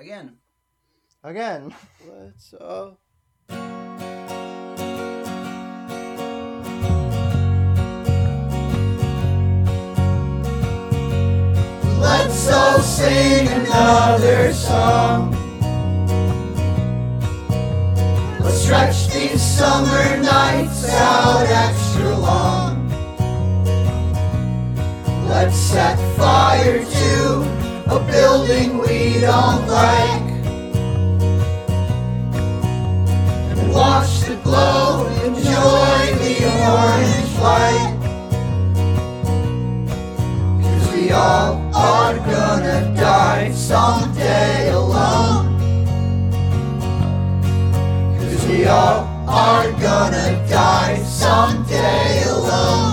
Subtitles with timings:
[0.00, 0.36] Again.
[1.24, 1.74] Again.
[2.06, 2.92] Let's uh
[11.98, 15.32] Let's all sing another song.
[18.38, 22.88] Let's stretch these summer nights out extra long.
[25.28, 27.47] Let's set fire to
[27.90, 30.28] a building we don't like.
[33.50, 36.36] And watch the glow, and enjoy the
[36.68, 37.94] orange light.
[40.62, 45.48] Cause we all are gonna die someday alone.
[48.18, 52.87] Cause we all are gonna die someday alone.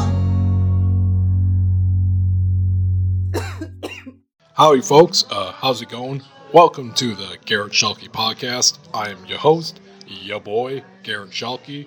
[4.58, 5.26] Howdy, folks.
[5.30, 6.22] Uh, how's it going?
[6.54, 8.78] Welcome to the Garret Schuelke podcast.
[8.94, 11.86] I am your host, your boy, Garret Schuelke.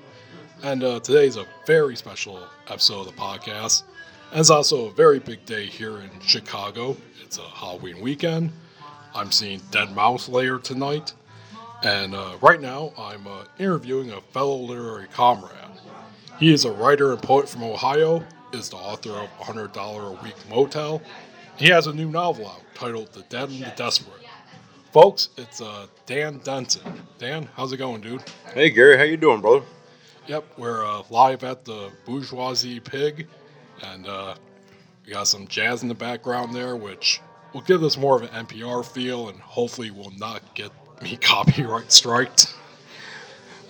[0.62, 3.84] And uh, today's a very special episode of the podcast.
[4.32, 6.94] And it's also a very big day here in Chicago.
[7.24, 8.52] It's a Halloween weekend.
[9.14, 11.14] I'm seeing Dead Mouse Layer tonight.
[11.82, 15.54] And uh, right now, I'm uh, interviewing a fellow literary comrade.
[16.38, 20.36] He is a writer and poet from Ohio, is the author of $100 a Week
[20.50, 21.00] Motel,
[21.58, 24.14] he has a new novel out titled The Dead and the Desperate.
[24.92, 26.82] Folks, it's uh, Dan Denton.
[27.18, 28.22] Dan, how's it going, dude?
[28.54, 29.64] Hey Gary, how you doing, brother?
[30.26, 33.26] Yep, we're uh, live at the Bourgeoisie Pig,
[33.82, 34.34] and uh,
[35.06, 37.20] we got some jazz in the background there, which
[37.52, 40.70] will give this more of an NPR feel, and hopefully will not get
[41.02, 42.54] me copyright striked.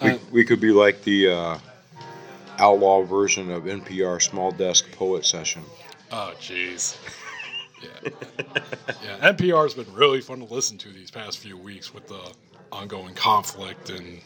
[0.03, 1.59] We, Uh, we could be like the uh,
[2.59, 5.63] outlaw version of NPR Small Desk Poet Session.
[6.11, 6.97] Oh, jeez.
[7.83, 8.11] Yeah.
[9.05, 12.33] yeah, NPR's been really fun to listen to these past few weeks with the
[12.73, 14.21] ongoing conflict in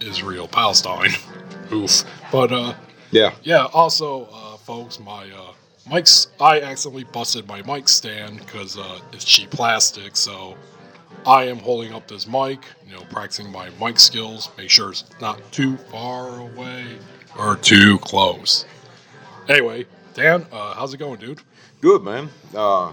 [0.00, 1.10] Israel Palestine.
[1.72, 2.04] Oof.
[2.30, 2.74] But, uh,
[3.10, 5.52] Yeah, yeah, also, uh, folks, my uh,
[5.92, 6.28] mic's.
[6.40, 10.56] I accidentally busted my mic stand because uh, it's cheap plastic, so
[11.26, 15.04] I am holding up this mic, you know, practicing my mic skills, make sure it's
[15.20, 16.98] not too far away
[17.38, 18.64] or too close.
[19.48, 21.40] Anyway, Dan, uh, how's it going, dude?
[21.80, 22.28] good man.
[22.54, 22.92] Uh,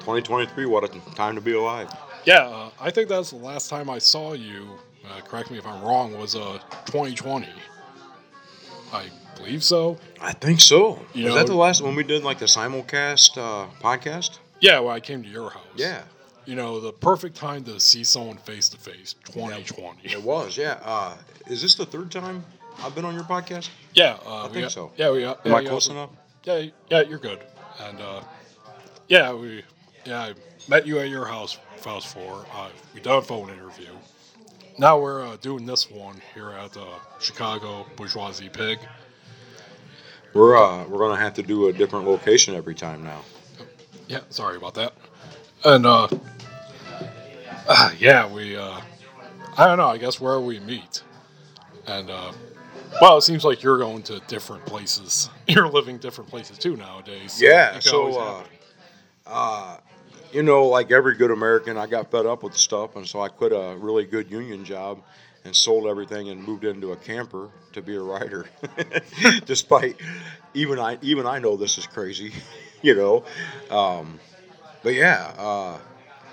[0.00, 1.88] 2023, what a time to be alive.
[2.24, 4.66] Yeah, uh, I think that's the last time I saw you.
[5.04, 6.18] Uh, correct me if I'm wrong.
[6.18, 7.46] Was uh 2020?
[8.92, 9.04] I
[9.36, 9.98] believe so.
[10.20, 10.98] I think so.
[11.12, 14.38] You Was know- that the last when we did like the simulcast uh, podcast?
[14.60, 15.62] Yeah, when I came to your house.
[15.76, 16.02] Yeah,
[16.46, 19.14] You know, the perfect time to see someone face to face.
[19.26, 20.08] 2020.
[20.10, 20.56] it was.
[20.56, 20.78] Yeah.
[20.82, 21.16] Uh,
[21.48, 22.44] is this the third time
[22.82, 23.68] I've been on your podcast?
[23.94, 24.92] Yeah, uh, I think got- so.
[24.96, 25.44] Yeah, we got.
[25.46, 26.10] Am yeah, I close enough?
[26.44, 27.40] Yeah, yeah, you're good.
[27.80, 28.20] And uh,
[29.08, 29.62] yeah, we
[30.04, 30.34] yeah I
[30.68, 32.46] met you at your house, Faust Four.
[32.54, 33.88] Uh, we done a phone interview.
[34.78, 36.86] Now we're uh, doing this one here at the
[37.20, 38.78] Chicago Bourgeoisie Pig.
[40.32, 43.22] We're uh, we're gonna have to do a different location every time now.
[44.08, 44.92] Yeah, sorry about that.
[45.64, 46.08] And uh,
[47.68, 48.80] uh yeah, we uh
[49.56, 51.02] I don't know, I guess where we meet.
[51.86, 52.32] And uh
[53.00, 55.30] well, it seems like you're going to different places.
[55.46, 57.40] You're living different places too nowadays.
[57.40, 58.44] Yeah, so, uh,
[59.26, 59.76] uh,
[60.32, 63.28] you know, like every good American, I got fed up with stuff, and so I
[63.28, 65.00] quit a really good union job
[65.44, 68.46] and sold everything and moved into a camper to be a writer.
[69.46, 70.00] Despite
[70.54, 72.32] even I even I know this is crazy,
[72.82, 73.24] you know.
[73.70, 74.18] Um,
[74.82, 75.78] but yeah, uh,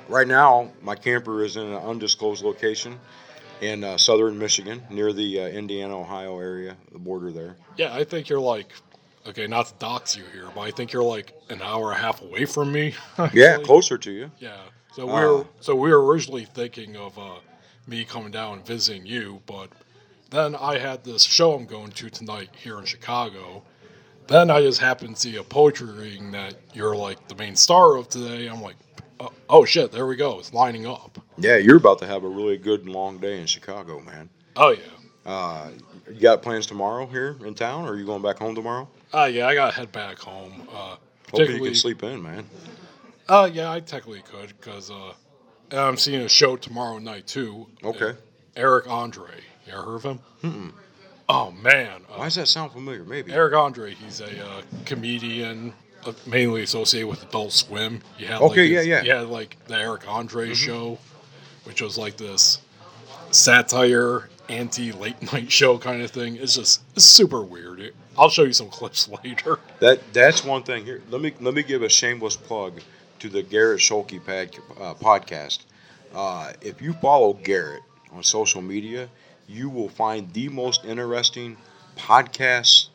[0.07, 3.00] right now my camper is in an undisclosed location
[3.61, 7.55] in uh, southern Michigan, near the uh, Indiana Ohio area, the border there.
[7.77, 8.67] Yeah, I think you're like
[9.27, 12.01] okay, not to dox you here, but I think you're like an hour and a
[12.03, 12.95] half away from me.
[13.33, 14.31] Yeah, closer to you.
[14.39, 14.57] Yeah.
[14.94, 15.44] So we were Uh.
[15.59, 17.35] so we were originally thinking of uh,
[17.88, 19.69] me coming down and visiting you, but
[20.31, 23.63] then I had this show I'm going to tonight here in Chicago.
[24.27, 27.97] Then I just happened to see a poetry reading that you're like the main star
[27.97, 28.47] of today.
[28.47, 28.77] I'm like,
[29.21, 30.39] oh, oh shit, there we go.
[30.39, 31.19] It's lining up.
[31.38, 34.29] Yeah, you're about to have a really good long day in Chicago, man.
[34.56, 34.79] Oh yeah.
[35.25, 35.69] Uh,
[36.07, 38.88] you got plans tomorrow here in town, or are you going back home tomorrow?
[39.13, 40.68] Uh, yeah, I gotta head back home.
[40.71, 40.95] Uh,
[41.31, 42.45] Hopefully you can sleep in, man.
[43.29, 45.13] Uh, yeah, I technically could because uh,
[45.71, 47.67] I'm seeing a show tomorrow night too.
[47.83, 48.13] Okay.
[48.56, 49.31] Eric Andre.
[49.65, 50.19] You ever heard of him?
[50.44, 50.71] Mm-mm.
[51.29, 52.01] Oh man.
[52.09, 53.06] Uh, Why does that sound familiar?
[53.06, 53.31] Maybe.
[53.31, 55.74] Eric Andre, he's a uh, comedian,
[56.25, 58.01] mainly associated with Adult Swim.
[58.18, 59.01] He had Okay, like, yeah, his- yeah.
[59.01, 60.98] He had like the Eric Andre show,
[61.65, 62.59] which was like this
[63.31, 66.36] satire, anti late night show kind of thing.
[66.36, 67.80] It's just it's super weird.
[67.80, 69.59] It- I'll show you some clips later.
[69.80, 71.01] That that's one thing here.
[71.09, 72.81] Let me let me give a shameless plug
[73.19, 75.59] to the Garret Schuelke pad, uh, podcast.
[76.13, 79.07] Uh, if you follow Garret on social media,
[79.48, 81.56] you will find the most interesting
[81.95, 82.88] podcasts,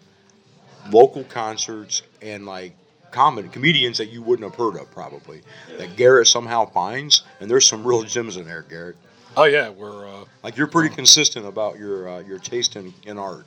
[0.91, 2.73] local concerts, and like
[3.17, 5.41] comedy comedians that you wouldn't have heard of probably
[5.79, 7.25] that Garret somehow finds.
[7.41, 8.95] And there's some real gems in there, Garret.
[9.39, 13.19] Oh yeah, we're uh, Like you're pretty consistent about your uh, your taste in, in
[13.19, 13.47] art.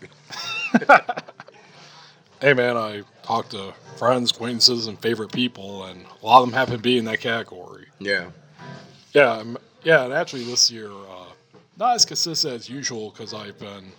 [2.42, 6.54] hey man, I talk to friends, acquaintances, and favorite people, and a lot of them
[6.58, 7.86] happen to be in that category.
[8.00, 8.32] Yeah.
[9.14, 11.32] Yeah, um, yeah, and actually this year, uh,
[11.78, 13.92] not as consistent as usual because I've been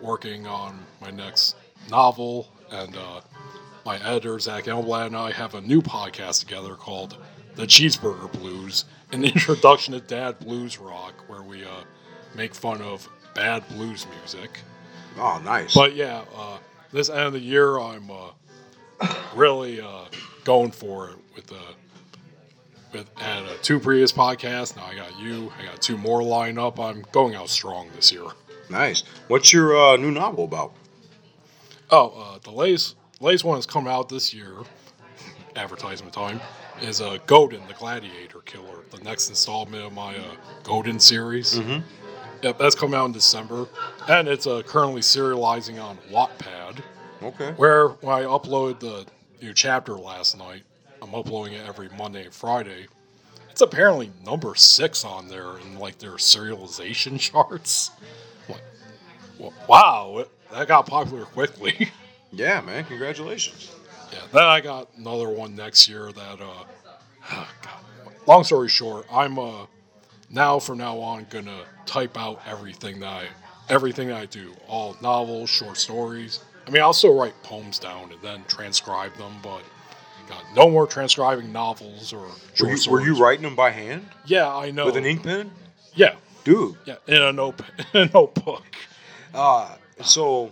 [0.00, 1.56] working on my next
[1.90, 3.20] novel, and uh,
[3.86, 7.16] my editor Zach Elblad and I have a new podcast together called
[7.54, 11.84] The Cheeseburger Blues, an introduction to dad blues rock, where we uh,
[12.34, 14.58] make fun of bad blues music.
[15.16, 15.72] Oh, nice.
[15.72, 16.58] But yeah, uh,
[16.92, 20.06] this end of the year, I'm uh, really uh,
[20.42, 21.62] going for it with the
[22.92, 24.74] with had uh, two previous podcasts.
[24.74, 25.52] Now I got you.
[25.60, 26.80] I got two more lined up.
[26.80, 28.24] I'm going out strong this year.
[28.68, 29.04] nice.
[29.28, 30.72] What's your uh, new novel about?
[31.90, 34.52] Oh, uh, the latest latest one that's come out this year.
[35.54, 36.40] Advertisement time
[36.82, 41.54] is uh, Godin, the Gladiator Killer, the next installment of my uh, Godin series.
[41.58, 41.82] Mhm.
[42.42, 43.66] Yep, that's coming out in December,
[44.08, 46.80] and it's uh, currently serializing on Wattpad.
[47.22, 47.52] Okay.
[47.52, 49.06] Where when I uploaded the
[49.40, 50.62] new chapter last night,
[51.00, 52.88] I'm uploading it every Monday and Friday.
[53.50, 57.90] It's apparently number six on there in like their serialization charts.
[58.50, 58.60] Like,
[59.66, 61.90] wow, it, that got popular quickly.
[62.36, 62.84] Yeah, man.
[62.84, 63.70] Congratulations.
[64.12, 66.40] yeah, then I got another one next year that.
[66.40, 66.64] uh
[67.62, 67.72] God.
[68.26, 69.66] Long story short, I'm uh
[70.30, 73.24] now from now on gonna type out everything that I
[73.68, 76.40] everything that I do, all novels, short stories.
[76.66, 79.62] I mean, I'll still write poems down and then transcribe them, but
[80.28, 84.04] God, no more transcribing novels or short Were you, were you writing them by hand
[84.24, 84.86] Yeah, I know.
[84.86, 85.52] with an ink pen,
[85.94, 86.74] Yeah, dude?
[86.84, 87.60] yeah, in a note,
[87.94, 88.64] in a notebook.
[89.32, 90.50] Uh, so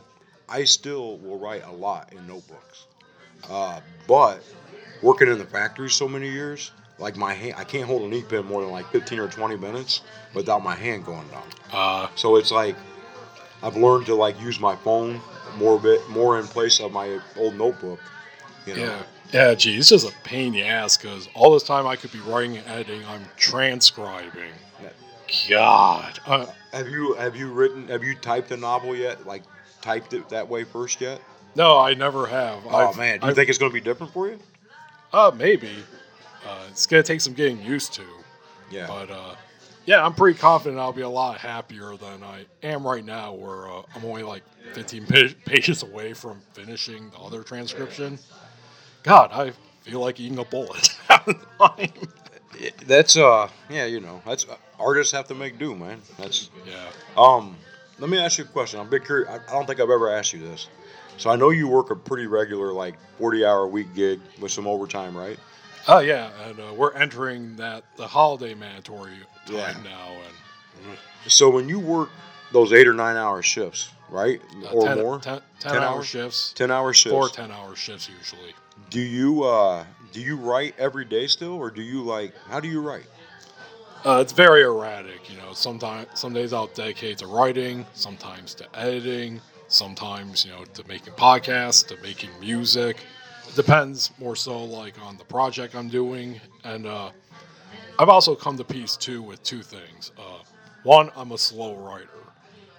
[0.55, 2.87] I still will write a lot in notebooks.
[3.51, 4.41] Uh, but
[5.03, 6.71] working in the factory so many years,
[7.01, 9.57] like my hand, I can't hold an ink pen more than like 15 or 20
[9.57, 10.03] minutes
[10.33, 11.43] without my hand going down.
[11.73, 12.77] Uh, So it's like
[13.65, 15.21] I've learned to like use my phone
[15.57, 17.99] more bit more in place of my old notebook.
[18.67, 18.83] You know?
[18.85, 19.03] Yeah.
[19.33, 22.13] Yeah, gee, it's just a pain in the ass because all this time I could
[22.13, 24.53] be writing and editing, I'm transcribing.
[25.49, 26.21] God.
[26.27, 29.27] Uh, Have you have you written have you typed a novel yet?
[29.27, 29.43] Like
[29.85, 31.21] typed it that way first yet?
[31.55, 32.61] no, I never have.
[32.67, 34.39] Oh I've- man, do you I've- think it's going to be different for you?
[35.13, 35.71] Uh, maybe.
[36.45, 38.03] Uh, it's going to take some getting used to.
[38.71, 38.87] Yeah.
[38.89, 39.35] But uh,
[39.87, 43.69] yeah, I'm pretty confident I'll be a lot happier than I am right now, where
[43.69, 44.43] uh, I'm only like
[44.73, 48.19] 15 pa- pages away from finishing the other transcription.
[49.05, 49.53] God, I
[49.83, 50.89] feel like eating a bullet.
[52.87, 56.01] That's uh yeah, you know, that's uh, artists have to make do, man.
[56.19, 56.89] That's yeah.
[57.17, 57.57] um
[57.99, 58.81] let me ask you a question.
[58.81, 59.29] I'm a bit curious.
[59.29, 60.69] I, don't think I've ever asked you this.
[61.17, 64.51] So I know you work a pretty regular like 40 hour a week gig with
[64.51, 65.39] some overtime, right?
[65.87, 69.13] Oh yeah, and uh, we're entering that the holiday mandatory
[69.47, 69.75] time Yeah.
[69.83, 70.97] now, and
[71.27, 72.11] So when you work
[72.53, 74.41] those 8 or 9 hour shifts, right?
[74.65, 75.21] uh, or 10, more?
[75.21, 77.15] 10, 10 10 hour shifts, 10 hour shifts.
[77.15, 78.55] four 10 hour shifts usually.
[78.91, 82.69] Do you uh do you write every day still or do you like how do
[82.69, 83.07] you write?
[84.05, 85.55] Uh, it's very erratic, you know.
[85.55, 91.15] Sometimes, some days I'll dedicate to writing, sometimes to editing, sometimes you know to making
[91.15, 92.99] podcasts, to making music.
[93.49, 97.11] It depends more so like on the project I'm doing, and uh,
[97.99, 100.13] I've also come to peace too with two things.
[100.19, 100.41] Uh,
[100.83, 102.09] one, I'm a slow writer.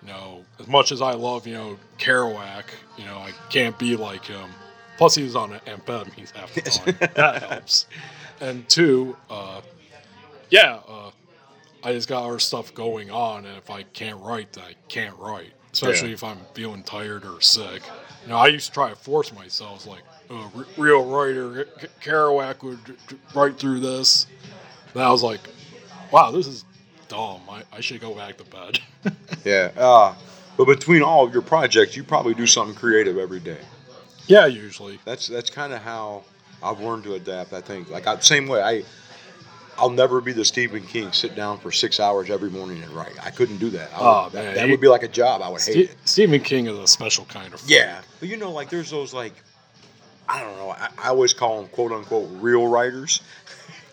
[0.03, 2.65] You know, as much as I love you know Kerouac,
[3.00, 4.51] you know I can't be like him.
[4.98, 7.10] Plus, he was on amphetamines half the time.
[7.15, 7.88] that helps.
[8.39, 9.62] And two, uh,
[10.55, 11.12] yeah, uh,
[11.83, 15.51] I just got other stuff going on, and if I can't write, I can't write.
[15.74, 16.13] Especially Yeah.
[16.15, 17.81] if I'm feeling tired or sick.
[18.24, 21.88] You know, I used to try to force myself, like a r- real writer, K-
[22.01, 22.79] Kerouac would
[23.35, 24.25] write through this.
[24.93, 25.41] And I was like,
[26.12, 26.63] wow, this is
[27.09, 27.41] dumb.
[27.50, 28.79] I, I should go back to bed.
[29.45, 29.69] Yeah.
[29.77, 30.15] Uh
[30.57, 33.59] but between all of your projects, you probably do something creative every day.
[34.27, 34.97] yeah, usually.
[35.05, 36.24] That's that's kind of how
[36.63, 37.51] I've learned to adapt.
[37.53, 38.62] I think like I, same way.
[38.63, 38.83] I
[39.77, 43.13] I'll never be the Stephen King sit down for six hours every morning and write.
[43.24, 43.89] I couldn't do that.
[43.96, 45.41] Oh, would, Oh, that, man, that he- would be like a job.
[45.41, 45.96] I would hate it.
[46.05, 47.60] Stephen King is a special kind of.
[47.60, 47.72] freak.
[47.79, 49.34] Yeah, but you know, like there's those like
[50.27, 50.72] I don't know.
[50.72, 53.22] I, I always call them quote unquote real writers.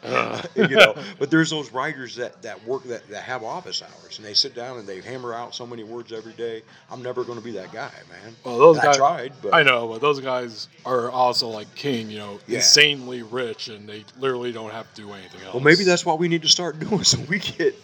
[0.56, 4.26] you know, but there's those writers that, that work that, that have office hours and
[4.26, 6.62] they sit down and they hammer out so many words every day.
[6.90, 8.34] I'm never going to be that guy, man.
[8.44, 11.72] Well, those And guys I tried, but I know, but those guys are also like
[11.76, 12.56] King, you know, Yeah.
[12.56, 15.54] insanely rich, and they literally don't have to do anything else.
[15.54, 17.76] Well, maybe that's what we need to start doing so we get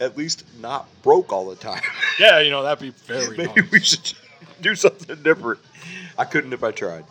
[0.00, 1.82] at least not broke all the time.
[2.20, 3.70] yeah, you know, that'd be very maybe nice.
[3.72, 4.12] we should
[4.62, 5.58] do something different.
[6.16, 7.04] I couldn't if I tried.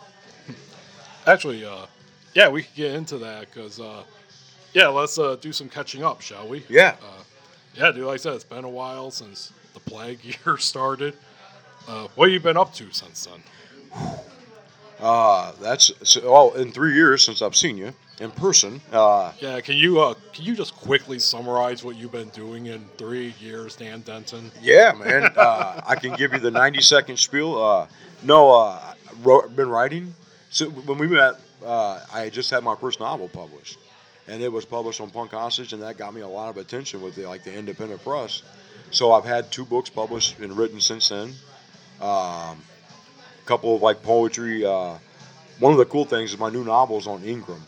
[1.26, 1.86] Actually, uh,
[2.34, 4.02] yeah, we could get into that because, uh,
[4.76, 6.62] yeah, let's uh, do some catching up, shall we?
[6.68, 6.96] Yeah.
[7.02, 7.22] Uh,
[7.74, 8.04] yeah, dude.
[8.04, 11.14] Like I said, it's been a while since the plague year started.
[11.88, 13.40] Uh, what have you been up to since then?
[15.00, 18.80] Uh, that's so, oh, in three years since I've seen you in person.
[18.92, 22.84] Uh, Yeah, can you uh, can you just quickly summarize what you've been doing in
[22.98, 24.50] three years, Dan Denton?
[24.60, 25.30] yeah, man.
[25.36, 27.62] Uh, I can give you the 90 second spiel.
[27.62, 27.86] Uh,
[28.22, 30.14] no, uh, wrote, been writing.
[30.50, 33.78] So when we met, uh, I just had my first novel published,
[34.28, 37.00] and it was published on Punk Hostage, and that got me a lot of attention
[37.02, 38.42] with the like the independent press.
[38.90, 41.34] So I've had two books published and written since then.
[42.00, 44.64] Um, a couple of like poetry.
[44.64, 44.94] Uh,
[45.58, 47.62] one of the cool things is my new novel is on Ingram.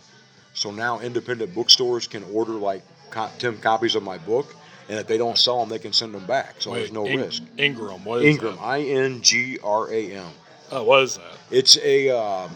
[0.55, 4.55] So now independent bookstores can order like co- 10 copies of my book,
[4.89, 6.57] and if they don't sell them, they can send them back.
[6.59, 7.43] So there's no Ing- risk.
[7.57, 8.59] Ingram, what is Ingram?
[8.61, 10.31] I N G R A M.
[10.71, 11.39] Oh, what is that?
[11.51, 12.55] It's a um,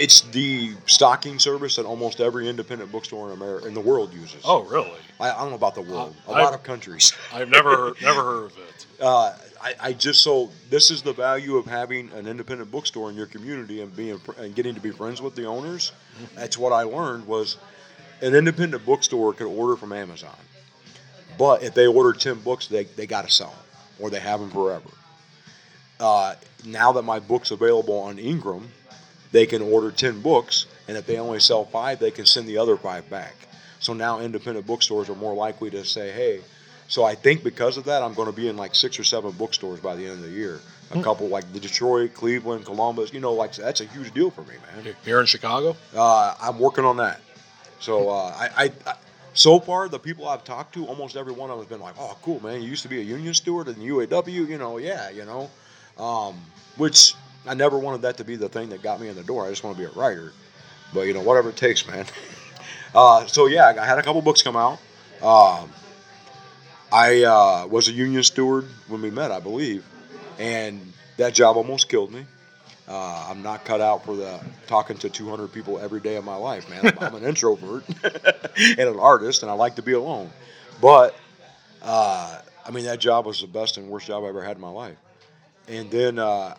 [0.00, 4.40] it's the stocking service that almost every independent bookstore in America in the world uses.
[4.46, 4.90] Oh, really?
[5.20, 6.16] I, I don't know about the world.
[6.26, 7.12] A I- lot of countries.
[7.32, 8.86] I've never never heard of it.
[9.00, 13.16] uh, I, I just so this is the value of having an independent bookstore in
[13.16, 15.92] your community and being and getting to be friends with the owners.
[16.34, 17.58] That's what I learned was
[18.22, 20.36] an independent bookstore could order from Amazon,
[21.38, 23.58] but if they order ten books, they they got to sell them
[23.98, 24.88] or they have them forever.
[26.00, 28.66] Uh, now that my book's available on Ingram,
[29.32, 32.58] they can order ten books, and if they only sell five, they can send the
[32.58, 33.34] other five back.
[33.78, 36.42] So now independent bookstores are more likely to say, "Hey."
[36.88, 39.30] So I think because of that, I'm going to be in like six or seven
[39.30, 40.60] bookstores by the end of the year.
[40.92, 43.12] A couple like the Detroit, Cleveland, Columbus.
[43.12, 44.94] You know, like that's a huge deal for me, man.
[45.04, 45.76] Here in Chicago?
[45.94, 47.20] Uh, I'm working on that.
[47.78, 48.94] So uh, I, I, I,
[49.34, 51.94] so far the people I've talked to, almost every one of them has been like,
[51.96, 52.60] "Oh, cool, man!
[52.60, 54.78] You used to be a union steward in the UAW, you know?
[54.78, 55.48] Yeah, you know."
[55.96, 56.40] Um,
[56.76, 57.14] which
[57.46, 59.46] I never wanted that to be the thing that got me in the door.
[59.46, 60.32] I just want to be a writer.
[60.92, 62.06] But you know, whatever it takes, man.
[62.94, 64.78] uh, so yeah, I had a couple books come out.
[65.22, 65.70] Um,
[66.92, 69.84] I uh, was a union steward when we met, I believe,
[70.38, 72.26] and that job almost killed me.
[72.88, 76.34] Uh, I'm not cut out for the talking to 200 people every day of my
[76.34, 76.86] life, man.
[76.86, 77.84] I'm, I'm an introvert
[78.56, 80.30] and an artist, and I like to be alone.
[80.80, 81.14] But
[81.82, 84.62] uh, I mean, that job was the best and worst job I ever had in
[84.62, 84.96] my life.
[85.68, 86.56] And then uh,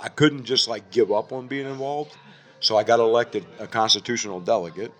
[0.00, 2.16] I couldn't just like give up on being involved,
[2.60, 4.92] so I got elected a constitutional delegate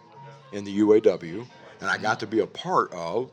[0.53, 1.47] in the UAW,
[1.81, 3.31] and I got to be a part of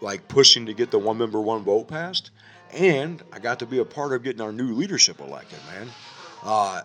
[0.00, 2.30] like pushing to get the one member one vote passed,
[2.72, 5.88] and I got to be a part of getting our new leadership elected, man.
[6.42, 6.82] Uh,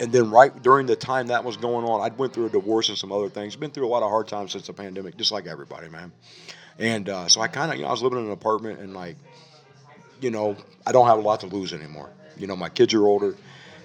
[0.00, 2.88] and then right during the time that was going on, I'd went through a divorce
[2.88, 3.54] and some other things.
[3.56, 6.12] Been through a lot of hard times since the pandemic, just like everybody, man.
[6.78, 8.94] And uh, so I kind of, you know, I was living in an apartment and
[8.94, 9.16] like,
[10.20, 12.10] you know, I don't have a lot to lose anymore.
[12.38, 13.34] You know, my kids are older,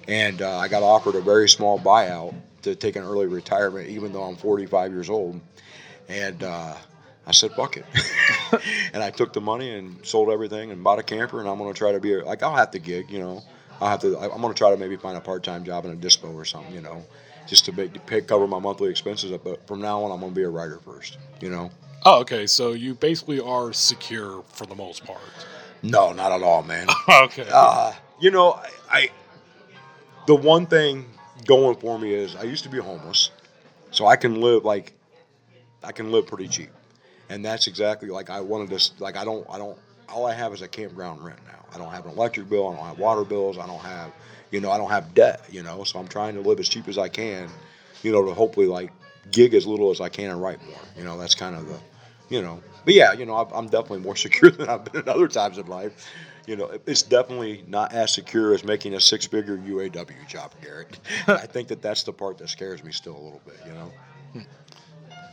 [0.07, 4.11] and uh, I got offered a very small buyout to take an early retirement, even
[4.11, 5.39] though I'm 45 years old.
[6.09, 6.75] And uh,
[7.25, 7.85] I said, "Fuck it,"
[8.93, 11.39] and I took the money and sold everything and bought a camper.
[11.39, 13.43] And I'm going to try to be a, like I'll have to gig, you know.
[13.79, 14.17] I'll have to.
[14.17, 16.45] I- I'm going to try to maybe find a part-time job in a dispo or
[16.45, 17.03] something, you know,
[17.47, 19.31] just to make, pay, cover my monthly expenses.
[19.43, 21.71] But from now on, I'm going to be a writer first, you know.
[22.05, 22.45] Oh, okay.
[22.47, 25.19] So you basically are secure for the most part.
[25.83, 26.87] No, not at all, man.
[27.09, 27.47] okay.
[27.51, 29.09] Uh, you know, I, I
[30.27, 31.05] the one thing
[31.45, 33.31] going for me is I used to be homeless,
[33.91, 34.93] so I can live like
[35.83, 36.69] I can live pretty cheap,
[37.29, 38.91] and that's exactly like I wanted to.
[39.03, 39.77] Like I don't, I don't.
[40.09, 41.65] All I have is a campground rent now.
[41.73, 42.69] I don't have an electric bill.
[42.69, 43.57] I don't have water bills.
[43.57, 44.11] I don't have,
[44.51, 45.41] you know, I don't have debt.
[45.49, 47.49] You know, so I'm trying to live as cheap as I can,
[48.03, 48.91] you know, to hopefully like
[49.31, 50.79] gig as little as I can and write more.
[50.97, 51.79] You know, that's kind of the,
[52.29, 52.61] you know.
[52.83, 55.67] But yeah, you know, I'm- definitely more secure than I've been at other times in
[55.67, 55.93] life.
[56.47, 60.97] You know, it's definitely not as secure as making a six-figure UAW job, Garret.
[61.27, 63.57] I think that that's the part that scares me still a little bit.
[63.65, 64.43] You know,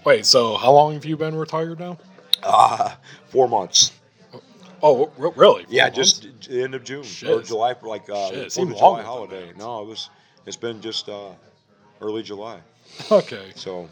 [0.05, 1.99] Wait, so how long have you been retired now?
[2.43, 2.95] uh,
[3.29, 3.93] four months.
[4.83, 5.67] Oh, r- really?
[5.69, 6.47] Yeah, Four just months?
[6.47, 7.29] the end of June Shit.
[7.31, 9.53] or July for like uh, Shit, it for seemed the July holiday.
[9.57, 10.09] No, it was.
[10.47, 11.31] It's been just uh,
[12.01, 12.61] early July.
[13.11, 13.53] Okay.
[13.57, 13.89] So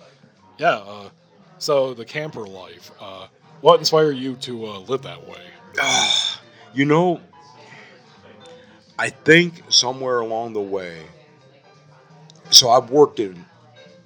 [0.59, 0.77] Yeah.
[0.77, 1.09] Uh,
[1.59, 2.91] so the camper life.
[3.01, 3.27] Uh,
[3.63, 5.41] what inspired you to uh, live that way?
[6.76, 7.23] You know,
[8.99, 11.04] I think somewhere along the way,
[12.50, 13.47] so I've worked in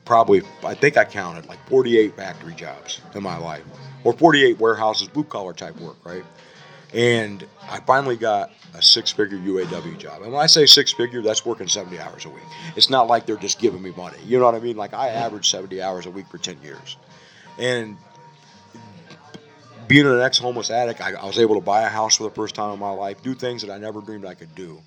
[0.05, 3.65] probably I think I counted like 48 factory jobs in my life,
[4.05, 6.23] or 48 warehouses, blue collar type work, right?
[6.95, 10.23] And I finally got a six figure UAW job.
[10.23, 12.45] And when I say six figure, that's working 70 hours a week.
[12.77, 14.19] It's not like they're just giving me money.
[14.25, 14.77] You know what I mean?
[14.77, 16.97] Like I averaged 70 hours a week for 10 years.
[17.59, 17.97] And
[19.91, 22.31] being an ex homeless addict, I, I was able to buy a house for the
[22.31, 24.81] first time in my life, do things that I never dreamed I could do.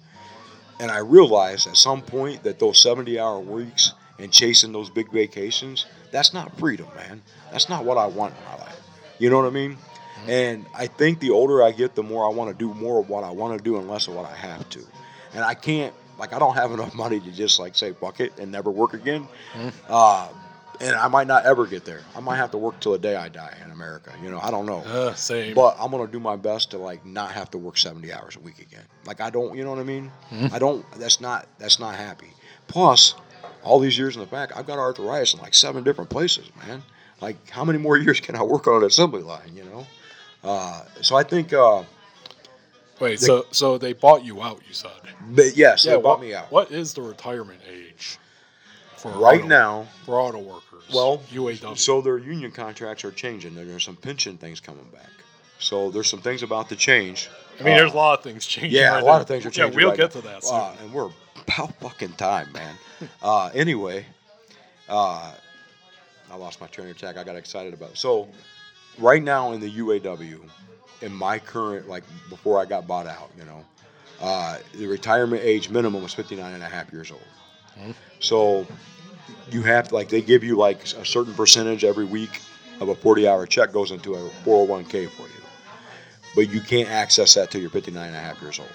[0.79, 5.11] And I realized at some point that those 70 hour weeks and chasing those big
[5.11, 7.21] vacations, that's not freedom, man.
[7.51, 8.79] That's not what I want in my life.
[9.19, 9.77] You know what I mean?
[10.27, 13.09] And I think the older I get, the more I want to do more of
[13.09, 14.79] what I want to do and less of what I have to.
[15.33, 18.39] And I can't, like, I don't have enough money to just, like, say, fuck it
[18.39, 19.27] and never work again.
[19.89, 20.29] Uh,
[20.81, 22.01] and I might not ever get there.
[22.15, 24.11] I might have to work till the day I die in America.
[24.21, 24.79] You know, I don't know.
[24.79, 25.53] Uh, same.
[25.53, 28.39] But I'm gonna do my best to like not have to work 70 hours a
[28.39, 28.83] week again.
[29.05, 30.11] Like I don't, you know what I mean?
[30.51, 30.85] I don't.
[30.93, 31.47] That's not.
[31.59, 32.29] That's not happy.
[32.67, 33.15] Plus,
[33.63, 36.83] all these years in the back, I've got arthritis in like seven different places, man.
[37.21, 39.55] Like how many more years can I work on an assembly line?
[39.55, 39.87] You know.
[40.43, 41.83] Uh, so I think, uh,
[42.99, 44.61] Wait, so so they bought you out?
[44.67, 44.91] You said.
[45.55, 46.51] yes, they what, bought me out.
[46.51, 48.17] What is the retirement age
[49.03, 50.83] for Right auto, now, for auto workers?
[50.93, 51.77] Well, UAW.
[51.77, 53.53] So their union contracts are changing.
[53.53, 55.09] There- There's some pension things coming back.
[55.59, 57.29] So there's some things about to change.
[57.59, 58.71] I mean, Uh, there's a lot of things changing.
[58.71, 59.21] Yeah, right a lot now.
[59.21, 59.73] of things are changing.
[59.73, 60.21] Yeah, we'll right get now.
[60.21, 60.55] to that soon.
[60.55, 61.09] Uh, and we're
[61.47, 62.75] about fucking time, man.
[63.21, 64.05] uh, anyway,
[64.89, 65.31] uh,
[66.31, 67.17] I lost my train of track.
[67.17, 67.97] I got excited about it.
[67.97, 68.27] So,
[68.97, 70.39] right now in the UAW,
[71.01, 73.63] in my current, like before I got bought out, you know,
[74.21, 77.93] uh, the retirement age minimum was 59 and a half years old.
[78.19, 78.65] So,
[79.53, 82.41] you have like, they give you like a certain percentage every week
[82.79, 85.29] of a 40 hour check goes into a 401k for you.
[86.35, 88.69] But you can't access that till you're 59 and a half years old.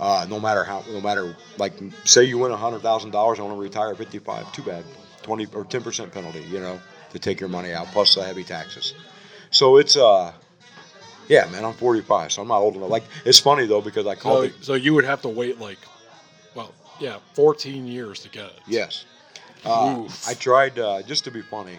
[0.00, 1.72] Uh, no matter how, no matter like,
[2.04, 4.52] say you win hundred thousand dollars, I want to retire at fifty-five.
[4.52, 4.84] Too bad,
[5.22, 6.78] twenty or ten percent penalty, you know,
[7.10, 8.94] to take your money out plus the heavy taxes.
[9.50, 10.32] So it's uh,
[11.26, 12.90] yeah, man, I'm forty-five, so I'm not old enough.
[12.90, 14.54] Like it's funny though because I called So, it.
[14.64, 15.78] so you would have to wait like,
[16.54, 18.60] well, yeah, 14 years to get it.
[18.68, 19.04] Yes,
[19.64, 21.78] uh, I tried uh, just to be funny.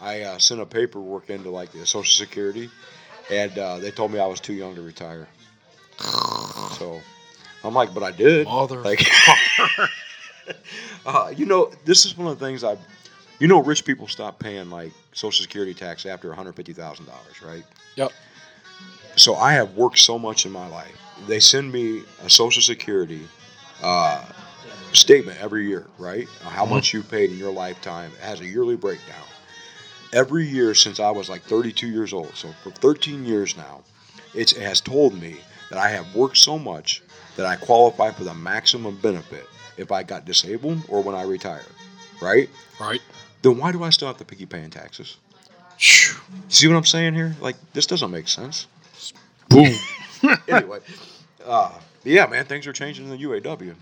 [0.00, 2.70] I uh, sent a paperwork into like the Social Security,
[3.30, 5.28] and uh, they told me I was too young to retire.
[6.76, 7.00] So
[7.64, 8.46] I'm like, but I did.
[8.46, 8.82] Mother.
[8.82, 9.02] Like,
[11.06, 12.76] uh, you know, this is one of the things I,
[13.38, 17.06] you know, rich people stop paying like Social Security tax after one hundred fifty thousand
[17.06, 17.64] dollars, right?
[17.94, 18.12] Yep.
[19.16, 20.94] So I have worked so much in my life.
[21.26, 23.26] They send me a Social Security
[23.82, 24.24] uh,
[24.92, 26.28] statement every year, right?
[26.42, 28.10] How much you paid in your lifetime.
[28.12, 29.24] It has a yearly breakdown.
[30.12, 33.82] Every year since I was like 32 years old, so for 13 years now,
[34.34, 35.36] it's, it has told me
[35.70, 37.02] that I have worked so much
[37.36, 41.64] that I qualify for the maximum benefit if I got disabled or when I retire,
[42.20, 42.48] right?
[42.80, 43.02] Right.
[43.42, 45.16] Then why do I still have to keep paying taxes?
[45.78, 47.36] See what I'm saying here?
[47.40, 48.66] Like this doesn't make sense.
[49.48, 49.72] Boom.
[50.48, 50.78] anyway,
[51.44, 51.72] uh,
[52.04, 53.74] yeah, man, things are changing in the UAW.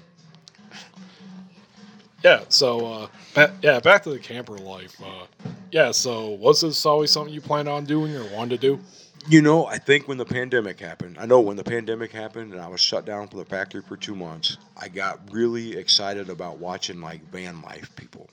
[2.25, 2.45] Yeah.
[2.49, 4.97] So, uh, ba- yeah, back to the camper life.
[5.01, 5.27] Uh,
[5.71, 5.91] yeah.
[5.91, 8.83] So, was this always something you planned on doing or wanted to do?
[9.29, 12.61] You know, I think when the pandemic happened, I know when the pandemic happened and
[12.61, 16.59] I was shut down from the factory for two months, I got really excited about
[16.59, 18.29] watching like van life people.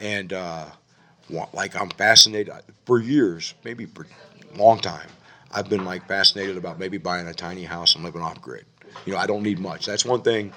[0.00, 0.66] And, uh,
[1.52, 2.54] like, I'm fascinated
[2.86, 4.06] for years, maybe for
[4.54, 5.08] a long time.
[5.52, 8.64] I've been like fascinated about maybe buying a tiny house and living off grid.
[9.04, 9.86] You know, I don't need much.
[9.86, 10.52] That's one thing.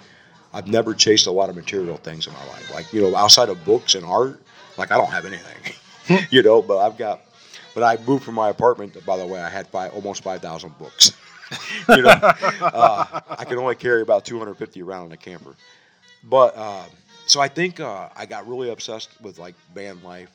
[0.53, 2.73] I've never chased a lot of material things in my life.
[2.73, 4.41] Like, you know, outside of books and art,
[4.77, 6.27] like I don't have anything.
[6.31, 7.21] you know, but I've got
[7.73, 9.05] but I moved from my apartment.
[9.05, 11.11] By the way, I had five, almost five thousand books.
[11.89, 15.55] you know, uh, I could only carry about two hundred fifty around in a camper.
[16.23, 16.83] But uh,
[17.25, 20.29] so I think uh, I got really obsessed with like van life,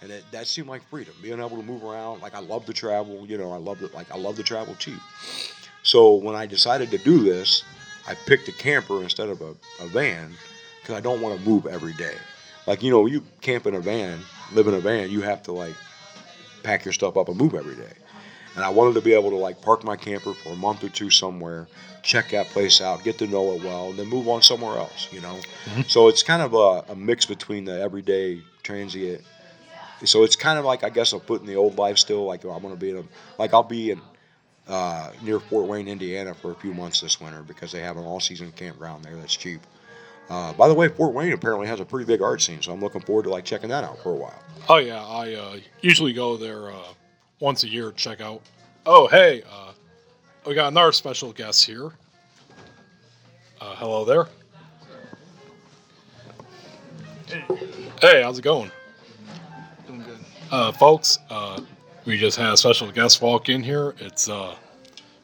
[0.00, 2.22] and it, that seemed like freedom, being able to move around.
[2.22, 3.26] Like I love to travel.
[3.26, 3.94] You know, I love it.
[3.94, 5.00] Like I love to travel cheap.
[5.82, 7.62] So when I decided to do this,
[8.06, 10.32] I picked a camper instead of a, a van
[10.80, 12.14] because I don't want to move every day.
[12.66, 14.20] Like you know, you camp in a van,
[14.52, 15.74] live in a van, you have to like
[16.62, 17.92] pack your stuff up and move every day.
[18.54, 20.88] And I wanted to be able to like park my camper for a month or
[20.88, 21.68] two somewhere,
[22.02, 25.12] check that place out, get to know it well, and then move on somewhere else.
[25.12, 25.82] You know, mm-hmm.
[25.82, 29.22] so it's kind of a, a mix between the everyday transient.
[30.04, 32.24] So it's kind of like I guess foot in the old life still.
[32.24, 33.04] Like I'm going to be in a
[33.38, 34.00] like I'll be in
[34.68, 38.04] uh, near Fort Wayne, Indiana for a few months this winter because they have an
[38.04, 39.60] all-season campground there that's cheap.
[40.28, 42.80] Uh, by the way, Fort Wayne apparently has a pretty big art scene, so I'm
[42.80, 44.42] looking forward to like checking that out for a while.
[44.68, 46.92] Oh yeah, I uh, usually go there uh,
[47.38, 48.42] once a year to check out.
[48.86, 49.72] Oh hey, uh,
[50.44, 51.92] we got another special guest here.
[53.60, 54.26] Uh, hello there.
[58.00, 58.70] Hey, how's it going?
[59.86, 60.18] Doing good.
[60.50, 61.60] Uh, folks, uh,
[62.06, 63.94] we just had a special guest walk in here.
[63.98, 64.54] It's uh,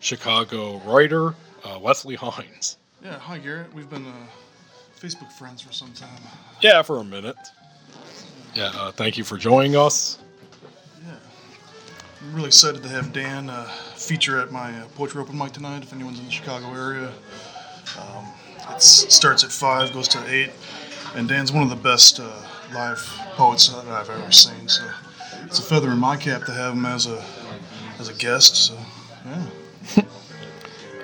[0.00, 2.76] Chicago writer uh, Westley Heine.
[3.02, 3.72] Yeah, hi Garret.
[3.72, 4.26] We've been uh,
[5.00, 6.20] Facebook friends for some time.
[6.60, 7.36] Yeah, for a minute.
[8.54, 10.18] Yeah, uh, thank you for joining us.
[11.06, 11.14] Yeah.
[12.20, 13.64] I'm really excited to have Dan uh,
[13.94, 15.82] feature at my uh, poetry open mic tonight.
[15.82, 17.12] If anyone's in the Chicago area,
[17.98, 18.26] um,
[18.70, 20.50] it starts at five, goes to eight,
[21.14, 22.30] and Dan's one of the best uh,
[22.74, 22.98] live
[23.34, 24.68] poets that I've ever seen.
[24.68, 24.84] So
[25.44, 27.22] it's a feather in my cap to have him as a
[27.98, 28.56] as a guest.
[28.56, 28.76] So
[29.26, 30.04] yeah.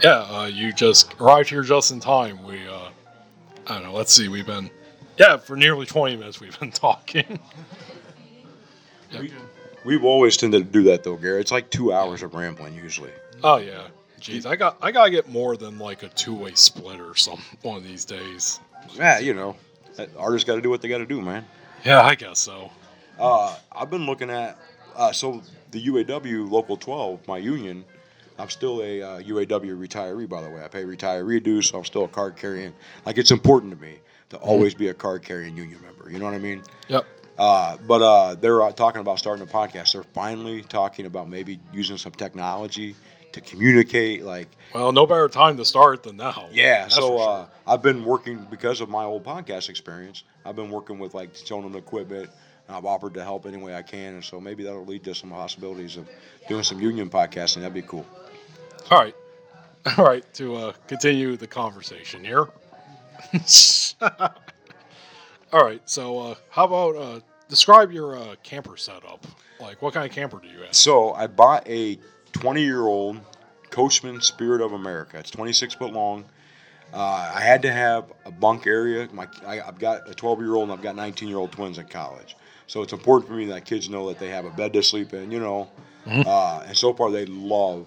[0.03, 2.45] Yeah, uh, you just arrived here just in time.
[2.45, 2.91] We, uh,
[3.67, 4.71] I don't know, let's see, we've been,
[5.17, 7.41] yeah, for nearly 20 minutes we've been talking.
[9.19, 9.33] We,
[9.85, 11.41] we've always tended to do that though, Gary.
[11.41, 13.11] It's like two hours of rambling usually.
[13.43, 13.89] oh, yeah.
[14.21, 17.41] Jeez, I got I gotta get more than like a two way split or some
[17.63, 18.61] one of these days.
[18.95, 19.57] Yeah, you know,
[20.19, 21.47] artists got to do what they got to do, man.
[21.85, 22.71] Yeah, I guess so.
[23.19, 24.59] Uh, I've been looking at
[24.97, 27.85] uh, so the UAW Local 12, my union.
[28.39, 30.63] I'm still a uh, UAW retiree, by the way.
[30.65, 32.73] I pay retiree dues, so I'm still a card carrying.
[33.05, 33.97] Like it's important to me
[34.31, 36.11] to always be a card carrying union member.
[36.11, 36.63] You know what I mean?
[36.89, 37.05] Yep.
[37.37, 39.93] Uh, but uh, they're uh, talking about starting a podcast.
[39.93, 42.95] They're finally talking about maybe using some technology
[43.33, 44.25] to communicate.
[44.25, 46.49] Like, Well, no better time to start than now.
[46.53, 46.83] yeah.
[46.83, 47.29] That's so sure.
[47.31, 50.25] uh, I've been working because of my old podcast experience.
[50.45, 52.31] I've been working with like showing them equipment.
[52.69, 55.15] And I've offered to help any way I can, and so maybe that'll lead to
[55.15, 56.09] some possibilities of
[56.49, 57.57] doing some union podcasting.
[57.57, 58.07] That'd be cool.
[58.91, 59.15] All right.
[59.97, 62.49] All right, to uh, continue the conversation here.
[65.53, 69.27] All right, so uh, how about uh, describe your uh, camper setup?
[69.61, 70.75] Like, what kind of camper do you have?
[70.75, 71.99] So I bought a
[72.33, 73.19] 20 year old
[73.71, 75.19] Coachmen Spirit of America.
[75.19, 76.25] It's 26 foot long.
[76.93, 79.09] Uh, I had to have a bunk area.
[79.13, 81.79] My, I, I've got a 12 year old and I've got 19 year old twins
[81.79, 82.37] in college.
[82.69, 85.15] So it's important for me that kids know that they have a bed to sleep
[85.15, 85.69] in, you know.
[86.27, 87.87] Uh, and so far they love,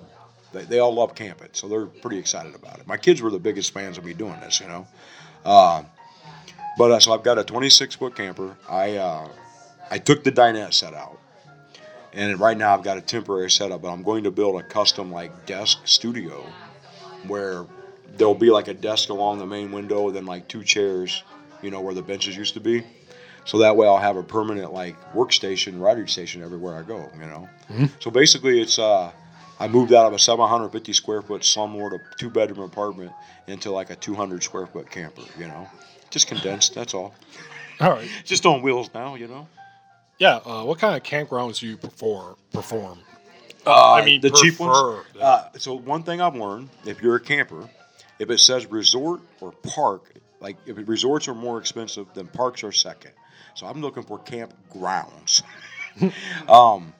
[0.54, 1.50] they, they all love camping.
[1.54, 2.88] So they're pretty excited about it.
[2.88, 4.88] My kids were the biggest fans of me doing this, you know.
[5.46, 5.84] Uh,
[6.78, 8.58] but uh, so I've got a 26 foot camper.
[8.68, 9.30] I, uh,
[9.92, 11.20] I took the dinette set out.
[12.14, 15.12] And right now I've got a temporary setup, but I'm going to build a custom
[15.12, 16.44] like desk studio
[17.28, 17.66] where
[18.18, 21.24] there'll be like a desk along the main window, then like two chairs,
[21.62, 22.84] you know, where the benches used to be.
[23.46, 27.26] So that way I'll have a permanent like workstation, writing station everywhere I go, you
[27.26, 27.50] know.
[28.00, 29.12] So basically it's uh
[29.60, 33.12] I moved out of a 750 square foot slumlord, a two bedroom apartment
[33.48, 35.68] into like a 200 square foot camper, you know.
[36.10, 37.14] Just condensed, that's all.
[37.80, 38.08] All right.
[38.26, 39.48] Just on wheels now, you know.
[40.20, 42.36] Yeah, uh, what kind of campgrounds do you perform?
[42.54, 43.00] Perform?
[43.66, 45.04] Uh, I mean, the cheap ones.
[45.20, 47.68] Uh, so one thing I've learned, if you're a camper,
[48.20, 52.72] if it says resort or park, like if resorts are more expensive, then parks are
[52.72, 53.14] second.
[53.56, 55.44] So I'm looking for campgrounds.
[56.50, 56.94] um,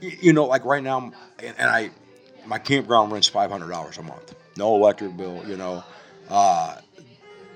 [0.00, 1.90] you know, like right now, and, and I,
[2.46, 5.42] my campground rents five hundred dollars a month, no electric bill.
[5.46, 5.84] You know,
[6.28, 6.78] uh,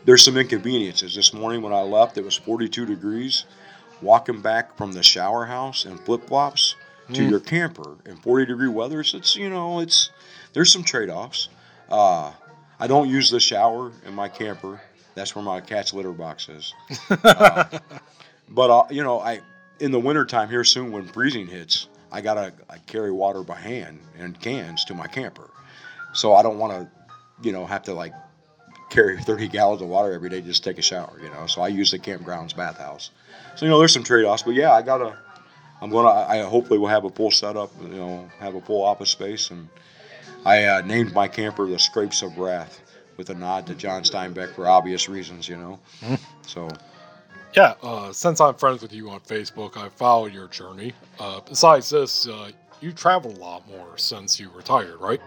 [0.04, 1.14] there's some inconveniences.
[1.14, 3.44] This morning when I left, it was 42 degrees.
[4.02, 6.74] Walking back from the shower house in flip flops
[7.12, 10.10] to your camper in 40 degree weather, it's, it's you know it's
[10.54, 11.48] there's some trade offs.
[11.90, 12.32] Uh,
[12.78, 14.80] I don't use the shower in my camper.
[15.14, 16.74] That's where my cat's litter box is.
[17.24, 17.64] Uh,
[18.50, 19.40] but uh, you know, I
[19.78, 24.00] in the wintertime here soon when freezing hits, I gotta I carry water by hand
[24.18, 25.48] in cans to my camper.
[26.12, 26.88] So I don't want to,
[27.42, 28.12] you know, have to like
[28.90, 31.46] carry 30 gallons of water every day just to take a shower, you know.
[31.46, 33.10] So I use the campground's bathhouse.
[33.56, 35.16] So you know, there's some trade-offs, but yeah, I gotta.
[35.82, 36.08] I'm gonna.
[36.08, 37.70] I I hopefully will have a full setup.
[37.80, 39.68] You know, have a full office space, and
[40.44, 42.80] I uh, named my camper the Scrapes of Wrath
[43.16, 45.78] with a nod to John Steinbeck for obvious reasons, you know.
[46.46, 46.68] So
[47.56, 50.92] Yeah, uh, since I'm friends with you on Facebook, I follow your journey.
[51.18, 55.20] Uh, besides this, uh, you travel a lot more since you retired, right?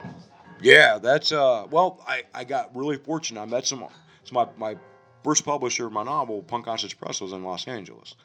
[0.61, 1.67] Yeah, that's uh.
[1.69, 3.41] Well, I, I got really fortunate.
[3.41, 3.85] I met some.
[4.23, 4.77] So my my
[5.23, 8.15] first publisher of my novel, Punk Hostage Press, was in Los Angeles.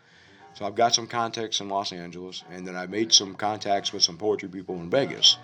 [0.55, 4.03] So I've got some contacts in Los Angeles, and then I made some contacts with
[4.03, 5.37] some poetry people in Vegas.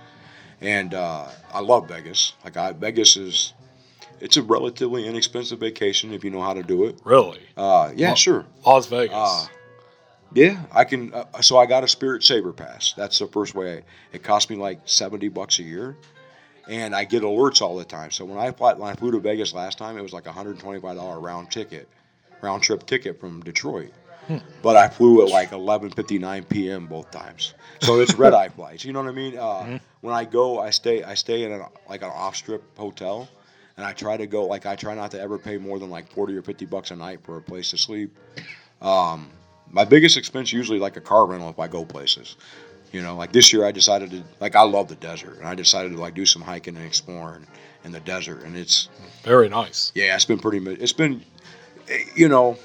[0.60, 2.34] And uh, I love Vegas.
[2.44, 3.52] Like I, Vegas is,
[4.24, 6.98] it's a relatively inexpensive vacation if you know how to do it.
[7.04, 7.40] Really?
[7.56, 8.46] Uh, yeah, Well- sure.
[8.66, 9.14] Las Vegas.
[9.14, 9.46] Uh,
[10.32, 11.12] yeah, I can.
[11.14, 12.92] Uh, so I got a Spirit Saver Pass.
[12.96, 13.82] That's the first way.
[14.12, 15.96] It cost me like seventy bucks a year,
[16.68, 18.10] and I get alerts all the time.
[18.10, 20.32] So when I fly, when I flew to Vegas last time, it was like a
[20.32, 21.88] hundred twenty five dollar round ticket,
[22.42, 23.92] round trip ticket from Detroit.
[24.62, 26.86] But I flew at like eleven fifty nine p.m.
[26.86, 27.54] both times.
[27.82, 28.84] So it's red eye flights.
[28.84, 29.36] You know what I mean?
[29.38, 31.04] Uh, When I go, I stay.
[31.04, 33.28] I stay in a, like an off strip hotel.
[33.76, 36.10] And I try to go like I try not to ever pay more than like
[36.12, 38.16] forty or fifty bucks a night for a place to sleep.
[38.80, 39.30] Um,
[39.70, 42.36] my biggest expense usually like a car rental if I go places.
[42.92, 45.56] You know, like this year I decided to like I love the desert and I
[45.56, 47.46] decided to like do some hiking and exploring
[47.84, 48.88] in the desert and it's
[49.24, 49.90] Very nice.
[49.94, 51.22] yeah it's been pretty it's been
[51.90, 52.56] eh, you know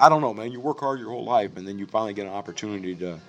[0.00, 2.26] I don't know man you work hard your whole life and then you finally get
[2.26, 3.20] an opportunity to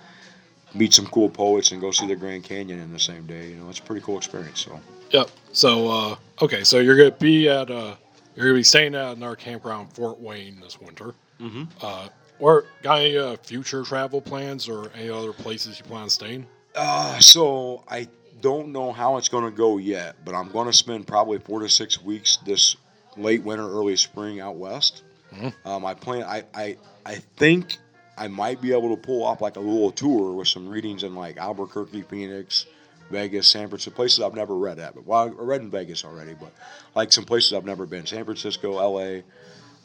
[0.74, 3.56] meet some cool poets and go see the Grand Canyon in the same day you
[3.56, 4.80] know it's a pretty cool experience so
[5.12, 5.30] Yep.
[5.54, 7.96] So uh, okay, so you're gonna be at uh,
[8.36, 11.14] you're gonna be staying at our campground Fort Wayne this winter.
[11.40, 11.64] mm-hmm.
[11.82, 12.08] Uh,
[12.40, 16.46] or got any uh, future travel plans or any other places you plan on staying?
[16.76, 18.10] Uh, so I
[18.42, 21.62] don't know how it's going to go yet, but I'm going to spend probably four
[21.62, 22.76] to six weeks this
[23.16, 25.04] late winter, early spring out west.
[25.34, 25.54] Mhm.
[25.66, 26.24] Um, I plan.
[26.24, 27.78] I, I I think
[28.18, 31.16] I might be able to pull off like a little tour with some readings in
[31.16, 32.66] like Albuquerque, Phoenix,
[33.12, 34.96] Vegas, San Francisco, places I've never read at.
[34.96, 36.52] But well, I read in Vegas already, but
[36.96, 39.24] like some places I've never been, San Francisco, L.A.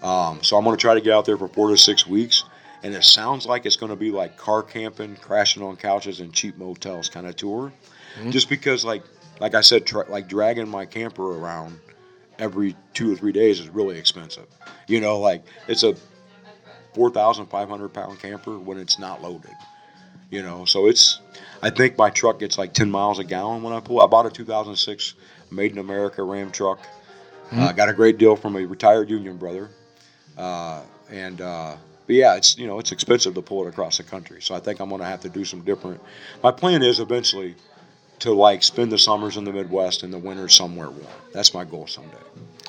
[0.07, 2.45] Um, so I'm going to try to get out there for four to six weeks
[2.83, 6.33] and it sounds like it's going to be like car camping, crashing on couches and
[6.33, 7.73] cheap motels kind of tour.
[8.19, 8.33] Mhm.
[8.33, 9.03] Just because, like,
[9.39, 11.79] like I said, tra- like dragging my camper around
[12.39, 14.47] every two or three days is really expensive.
[14.87, 15.95] You know, like it's a
[16.95, 19.55] four thousand five hundred pound camper when it's not loaded.
[20.31, 21.21] You know, so it's.
[21.63, 24.01] I think my truck gets like ten miles a gallon when I pull.
[24.01, 25.15] I bought a 2006
[25.51, 26.79] Made in America Ram truck.
[27.53, 29.71] Uh, got a great deal from a retired union brother.
[30.39, 31.77] Uh, and uh,
[32.07, 34.41] but yeah, it's you know it's expensive to pull it across the country.
[34.41, 36.01] So I think I'm gonna have to do some different.
[36.43, 37.57] My plan is eventually
[38.21, 41.07] to like spend the summers in the Midwest and the winters somewhere warm.
[41.33, 42.17] That's my goal someday.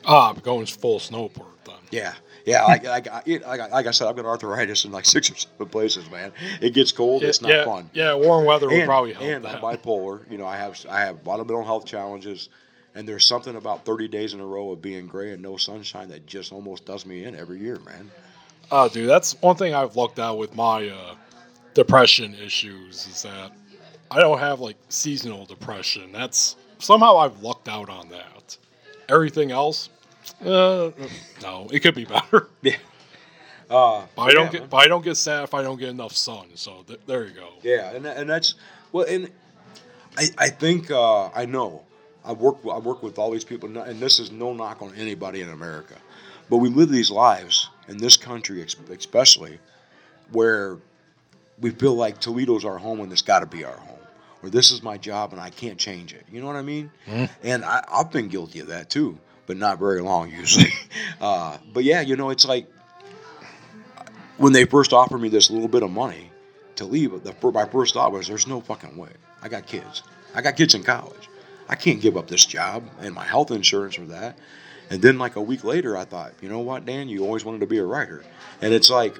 [0.05, 1.75] Ah, but going full snowbird then.
[1.91, 2.13] Yeah,
[2.45, 2.63] yeah.
[2.63, 5.67] Like, like, it, like, like I said, I've got arthritis in like six or seven
[5.67, 6.31] places, man.
[6.61, 7.23] It gets cold.
[7.23, 7.89] it's not yeah, fun.
[7.93, 9.55] Yeah, warm weather would and, probably help and that.
[9.55, 10.29] I'm bipolar.
[10.29, 12.49] You know, I have I have a lot of mental health challenges,
[12.95, 16.09] and there's something about 30 days in a row of being gray and no sunshine
[16.09, 18.09] that just almost does me in every year, man.
[18.71, 21.15] Oh, dude, that's one thing I've looked at with my uh,
[21.73, 23.51] depression issues is that
[24.09, 26.11] I don't have like seasonal depression.
[26.11, 28.57] That's somehow I've lucked out on that.
[29.09, 29.89] Everything else,
[30.45, 30.91] uh,
[31.41, 32.47] no, it could be better.
[32.61, 32.75] Yeah.
[33.69, 34.69] Uh, But I don't yeah, get, man.
[34.69, 36.47] but I don't get sad if I don't get enough sun.
[36.55, 37.49] So th- there you go.
[37.63, 38.55] Yeah, and, and that's
[38.91, 39.29] well, and
[40.17, 41.83] I I think uh, I know
[42.25, 45.41] I work I work with all these people, and this is no knock on anybody
[45.41, 45.95] in America,
[46.49, 49.57] but we live these lives in this country, especially
[50.33, 50.77] where
[51.61, 53.99] we feel like Toledo's our home and it's got to be our home,
[54.43, 56.25] or this is my job and I can't change it.
[56.31, 56.91] You know what I mean?
[57.07, 57.29] Mhm.
[57.43, 59.17] And I, I've been guilty of that too,
[59.51, 60.71] but not very long usually.
[61.19, 62.65] Uh, but yeah, you know, it's like
[64.37, 66.31] when they first offered me this little bit of money
[66.77, 69.11] to leave, the, my first thought was, "There's no fucking way.
[69.39, 70.01] I got kids.
[70.33, 71.29] I got kids in college.
[71.69, 74.35] I can't give up this job and my health insurance for that."
[74.89, 77.07] And then, like a week later, I thought, "You know what, Dan?
[77.07, 78.23] You always wanted to be a writer."
[78.59, 79.13] And it's like,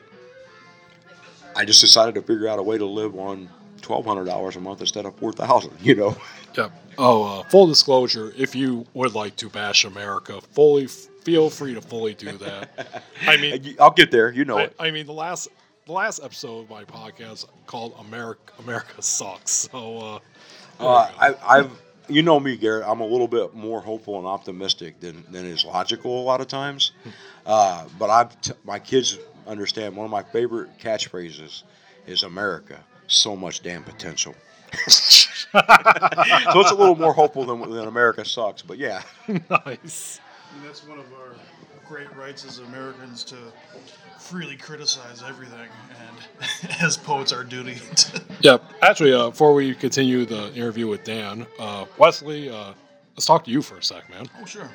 [1.56, 3.48] I just decided to figure out a way to live on
[3.82, 5.74] twelve hundred dollars a month instead of four thousand.
[5.82, 6.18] You know?
[6.56, 6.72] Yep.
[6.98, 11.82] Oh, uh, full disclosure: if you would like to bash America, fully feel free to
[11.82, 13.04] fully do that.
[13.28, 14.32] I mean, I'll get there.
[14.32, 14.76] You know I, it.
[14.80, 15.48] I mean, the last
[15.86, 20.20] the last episode of my podcast called "America America Sucks." So, uh,
[20.80, 21.18] Uh, you.
[21.20, 21.72] I, I've,
[22.08, 22.84] you know me, Garret.
[22.88, 26.48] I'm a little bit more hopeful and optimistic than, than is logical a lot of
[26.48, 26.92] times.
[27.46, 29.18] Uh, but I've, t- my kids
[29.48, 31.64] understand one of my favorite catchphrases
[32.08, 32.84] is America.
[33.12, 34.34] So much damn potential.
[34.88, 38.62] so it's a little more hopeful than, than America sucks.
[38.62, 40.22] But yeah, nice.
[40.56, 41.36] And that's one of our
[41.88, 43.36] great rights as Americans to
[44.18, 45.68] freely criticize everything,
[46.00, 48.64] and as poets, our duty to Yep.
[48.82, 52.72] Actually, uh, before we continue the interview with Dan, uh, Westley, uh,
[53.16, 54.26] let's talk to you for a sec, man.
[54.42, 54.70] Oh, sure.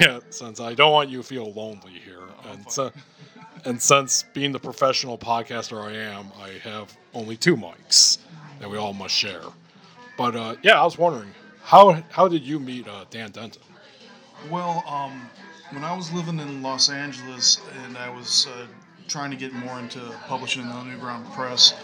[0.00, 2.92] Yeah, since I don't want you to feel lonely here, and so,
[3.64, 8.18] and since being the professional podcaster I am, I have only two mics
[8.60, 9.42] that we all must share.
[10.16, 11.30] But uh, yeah, I was wondering
[11.62, 13.62] how how did you meet uh, Dan Denton?
[14.50, 15.28] Well, um,
[15.70, 18.66] when I was living in Los Angeles and I was uh,
[19.08, 21.74] trying to get more into publishing in the Underground Press,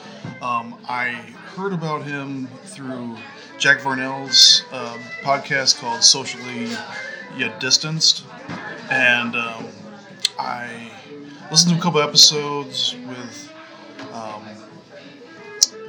[0.41, 1.09] um, I
[1.57, 3.17] heard about him through
[3.59, 6.69] Jack Varnell's uh, podcast called Socially
[7.37, 8.25] Yet Distanced.
[8.91, 9.67] And um,
[10.39, 10.91] I
[11.53, 13.53] listened to a couple episodes with
[14.15, 14.43] um,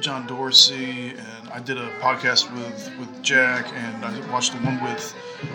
[0.02, 4.78] John Dorsey, and I did a podcast with, with Jack, and I watched the one
[4.84, 5.14] with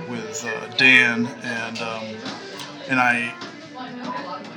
[0.09, 2.03] with uh, Dan, and um,
[2.87, 3.35] and I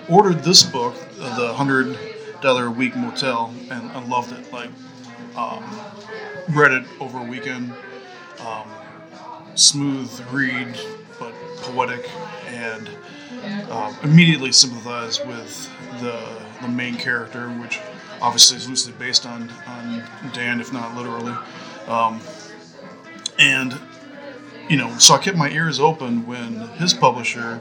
[0.09, 1.99] ordered this book, uh, the hundred
[2.41, 4.51] dollar a week motel, and I loved it.
[4.55, 4.71] Like,
[5.37, 5.62] um,
[6.55, 7.75] read it over a weekend.
[8.41, 8.71] Um,
[9.55, 10.81] smooth read,
[11.19, 12.09] but poetic,
[12.47, 12.88] and
[13.71, 16.18] um, immediately sympathize with the
[16.61, 17.81] the main character, which
[18.21, 21.35] obviously is loosely based on on Dan, if not literally.
[21.87, 22.21] Um,
[23.38, 23.79] and
[24.68, 27.61] you know, so I kept my ears open when his publisher,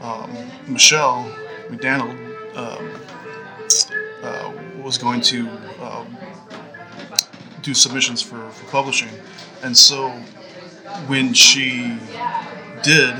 [0.00, 0.34] um,
[0.66, 1.24] Michelle
[1.68, 2.10] McDaniel,
[2.56, 3.00] um,
[4.22, 4.52] uh,
[4.82, 5.48] was going to
[5.80, 6.16] um,
[7.62, 9.10] do submissions for, for publishing.
[9.62, 10.10] And so
[11.08, 11.98] when she
[12.82, 13.16] did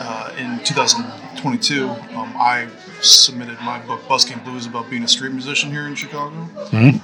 [0.00, 2.68] uh, in 2022, um, I
[3.00, 6.48] submitted my book, Busking Blues, about being a street musician here in Chicago,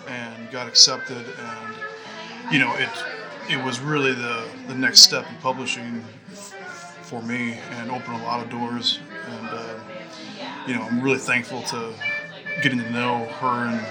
[0.09, 1.17] and got accepted.
[1.19, 1.75] And
[2.53, 2.89] you know, it
[3.51, 8.25] it was really the the next step in publishing f- for me, and opened a
[8.25, 9.01] lot of doors.
[9.29, 9.75] And uh,
[10.67, 11.93] you know, I'm really thankful to
[12.63, 13.87] getting to know her and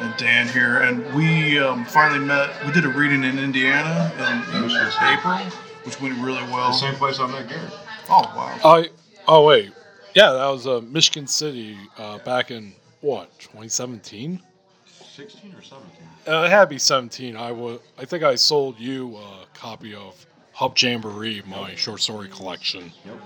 [0.00, 0.78] and Dan here.
[0.78, 2.50] And we um, finally met.
[2.66, 4.70] We did a reading in Indiana in, in
[5.02, 5.38] April,
[5.84, 6.72] which went really well.
[6.72, 7.72] Same place I met Garret.
[8.08, 8.58] Oh wow!
[8.64, 8.90] I
[9.28, 9.72] oh wait,
[10.14, 14.40] yeah, that was uh, Michigan City uh, back in what 2017.
[14.86, 15.88] 16 or 17?
[16.26, 17.36] Uh, it had to be 17.
[17.36, 17.80] I was.
[17.98, 22.90] I think I sold you a copy of Hub Jamboree, my short story collection.
[23.04, 23.20] Yep.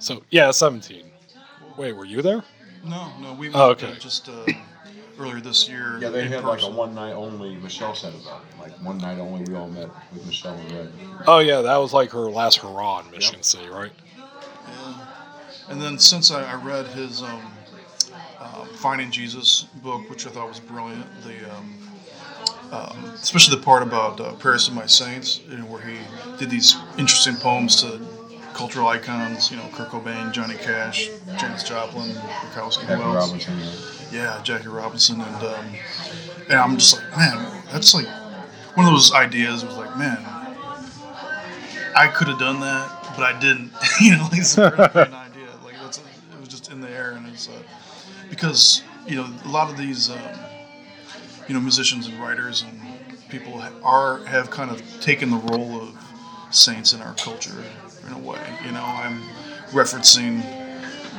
[0.00, 1.04] So yeah, 17.
[1.76, 2.42] Wait, were you there?
[2.84, 3.94] No, no, we met Oh, okay.
[3.98, 4.44] just uh,
[5.18, 5.98] earlier this year.
[6.00, 7.56] Yeah, they in had like a one night only.
[7.56, 8.60] Michelle said about it.
[8.60, 10.92] Like one night only, we all met with Michelle and Red.
[11.26, 13.92] Oh yeah, that was like her last hurrah in Michigan City, right?
[14.16, 15.06] Yeah.
[15.68, 17.42] And then since I, I read his um,
[18.38, 21.74] uh, Finding Jesus book, which I thought was brilliant, the um,
[22.72, 25.98] um, especially the part about uh, Paris and My Saints, you know, where he
[26.38, 28.00] did these interesting poems to
[28.54, 33.02] cultural icons, you know, Kurt Cobain, Johnny Cash, Janis Joplin, Bukowski, Jackie?
[33.02, 33.58] Robinson.
[34.12, 35.66] Yeah, Jackie Robinson, and um,
[36.48, 38.06] and I'm just like, man, that's like
[38.76, 39.64] one of those ideas.
[39.64, 40.18] Was like, man,
[41.96, 43.72] I could have done that, but I didn't.
[44.00, 45.48] you know, like it's a great idea.
[45.64, 46.04] Like that's it
[46.40, 47.52] was just in the air, and it's uh,
[48.30, 50.18] because you know a lot of these um,
[51.48, 52.80] you know musicians and writers and
[53.28, 55.98] people are have kind of taken the role of
[56.50, 57.64] saints in our culture
[58.06, 58.40] in a way.
[58.64, 59.20] You know, I'm
[59.70, 60.42] referencing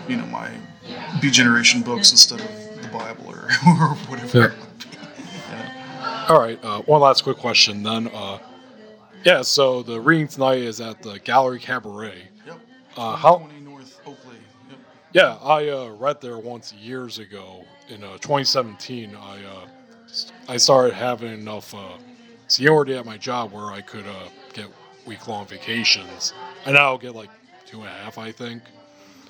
[0.09, 0.49] you know my
[1.19, 4.37] Beat generation books instead of the Bible or, or whatever.
[4.37, 4.45] Yeah.
[4.45, 4.97] it might be.
[5.49, 6.25] Yeah.
[6.29, 6.59] All right.
[6.63, 8.07] Uh, one last quick question then.
[8.13, 8.37] Uh,
[9.23, 9.41] yeah.
[9.41, 12.21] So the reading tonight is at the Gallery Cabaret.
[12.45, 12.59] Yep.
[12.97, 14.35] Uh, how- North Oakley.
[14.69, 14.79] Yep.
[15.13, 19.15] Yeah, I uh, read there once years ago in uh, 2017.
[19.15, 19.65] I uh,
[20.47, 21.97] I started having enough uh,
[22.47, 24.29] seniority at my job where I could uh,
[25.05, 26.33] week long vacations,
[26.65, 27.29] and I'll get like
[27.65, 28.63] two and a half, I think.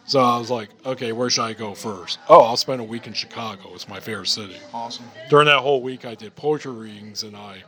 [0.07, 2.19] So I was like, okay, where should I go first?
[2.29, 3.73] Oh, I'll spend a week in Chicago.
[3.73, 4.57] It's my favorite city.
[4.71, 5.05] Awesome.
[5.29, 7.63] During that whole week, I did poetry readings and I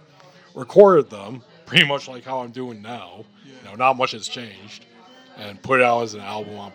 [0.53, 3.25] recorded them, pretty much like how I'm doing now.
[3.43, 4.85] You know, not much has changed,
[5.37, 6.71] and put it out as an album on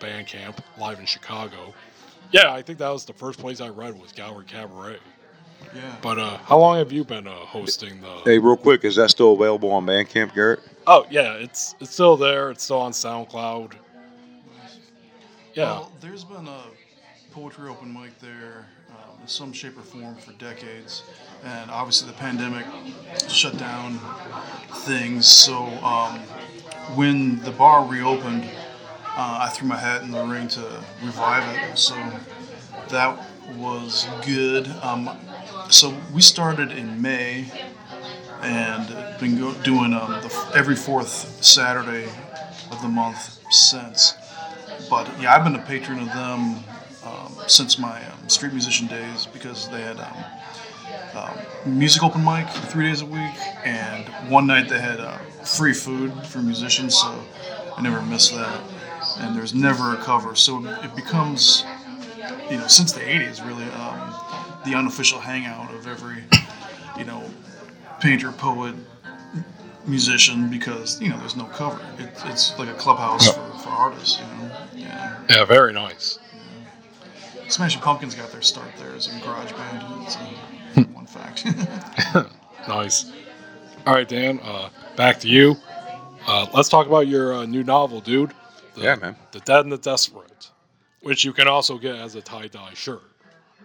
[0.00, 1.72] Bandcamp live in Chicago.
[2.32, 4.98] Yeah, I think that was the first place I read was Gallery Cabaret.
[5.74, 5.96] Yeah.
[6.02, 8.08] But uh, how long have you been uh, hosting the?
[8.24, 10.60] Hey, real quick, is that still available on Bandcamp, Garret?
[10.86, 12.50] Oh yeah, it's it's still there.
[12.50, 13.72] It's still on SoundCloud.
[15.54, 16.62] Yeah, Well, there's been a
[17.30, 21.04] poetry open mic there um, in some shape or form for decades,
[21.44, 22.66] and obviously the pandemic
[23.28, 24.00] shut down
[24.78, 25.28] things.
[25.28, 26.18] So um,
[26.96, 28.44] when the bar reopened,
[29.16, 30.60] uh, I threw my hat in the ring to
[31.04, 31.78] revive it.
[31.78, 31.94] So
[32.88, 33.16] that
[33.56, 34.66] was good.
[34.82, 35.08] Um,
[35.74, 37.50] so we started in May
[38.42, 42.04] and been go- doing um, the, every fourth Saturday
[42.70, 44.14] of the month since.
[44.88, 46.62] But yeah, I've been a patron of them
[47.04, 50.24] um, since my um, street musician days because they had um,
[51.14, 53.34] um, music open mic three days a week,
[53.64, 57.20] and one night they had uh, free food for musicians, so
[57.76, 58.62] I never missed that.
[59.18, 61.64] And there's never a cover, so it becomes,
[62.50, 64.13] you know, since the '80s, really, um,
[64.64, 66.24] the unofficial hangout of every,
[66.96, 67.22] you know,
[68.00, 68.74] painter, poet,
[69.86, 71.80] musician, because you know there's no cover.
[71.98, 74.56] It, it's like a clubhouse for, for artists, you know.
[74.74, 75.20] Yeah.
[75.28, 76.18] yeah, very nice.
[77.48, 80.04] Smashing Pumpkins got their start there as a garage band.
[80.04, 81.46] It's uh, one fact.
[82.68, 83.12] Nice.
[83.86, 84.40] All right, Dan.
[84.42, 85.56] Uh, back to you.
[86.26, 88.32] Uh, let's talk about your uh, new novel, dude.
[88.74, 89.16] The, Yeah, man.
[89.32, 90.50] The Dead and the Desperate,
[91.02, 93.02] which you can also get as a tie dye shirt.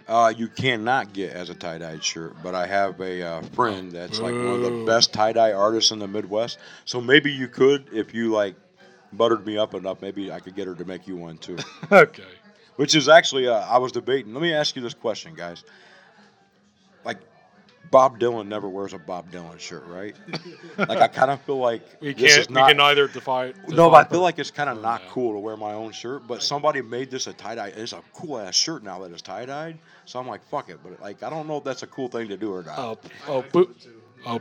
[0.09, 4.19] Uh, you cannot get as a tie-dyed shirt, but I have a uh, friend that's
[4.19, 6.57] like one of the best tie-dye artists in the Midwest.
[6.85, 8.55] So maybe you could, if you like
[9.13, 11.57] buttered me up enough, maybe I could get her to make you one too.
[11.91, 12.23] okay.
[12.77, 14.33] Which is actually, uh, I was debating.
[14.33, 15.63] Let me ask you this question, guys.
[17.81, 20.15] Like, Bob Dylan never wears a Bob Dylan shirt, right?
[20.77, 22.41] like I kind of feel like We this can't.
[22.41, 22.65] is not.
[22.65, 23.53] we can neither define.
[23.67, 25.09] no, but I feel like it's kind of not Yeah.
[25.11, 26.27] cool to wear my own shirt.
[26.27, 27.73] But somebody made this a tie dye.
[27.75, 29.79] It's a cool ass shirt now that it's tie dyed.
[30.05, 30.79] So I'm like, fuck it.
[30.83, 32.77] But like, I don't know if that's a cool thing to do or not.
[32.79, 33.73] Oh, oh, bu-
[34.27, 34.39] oh,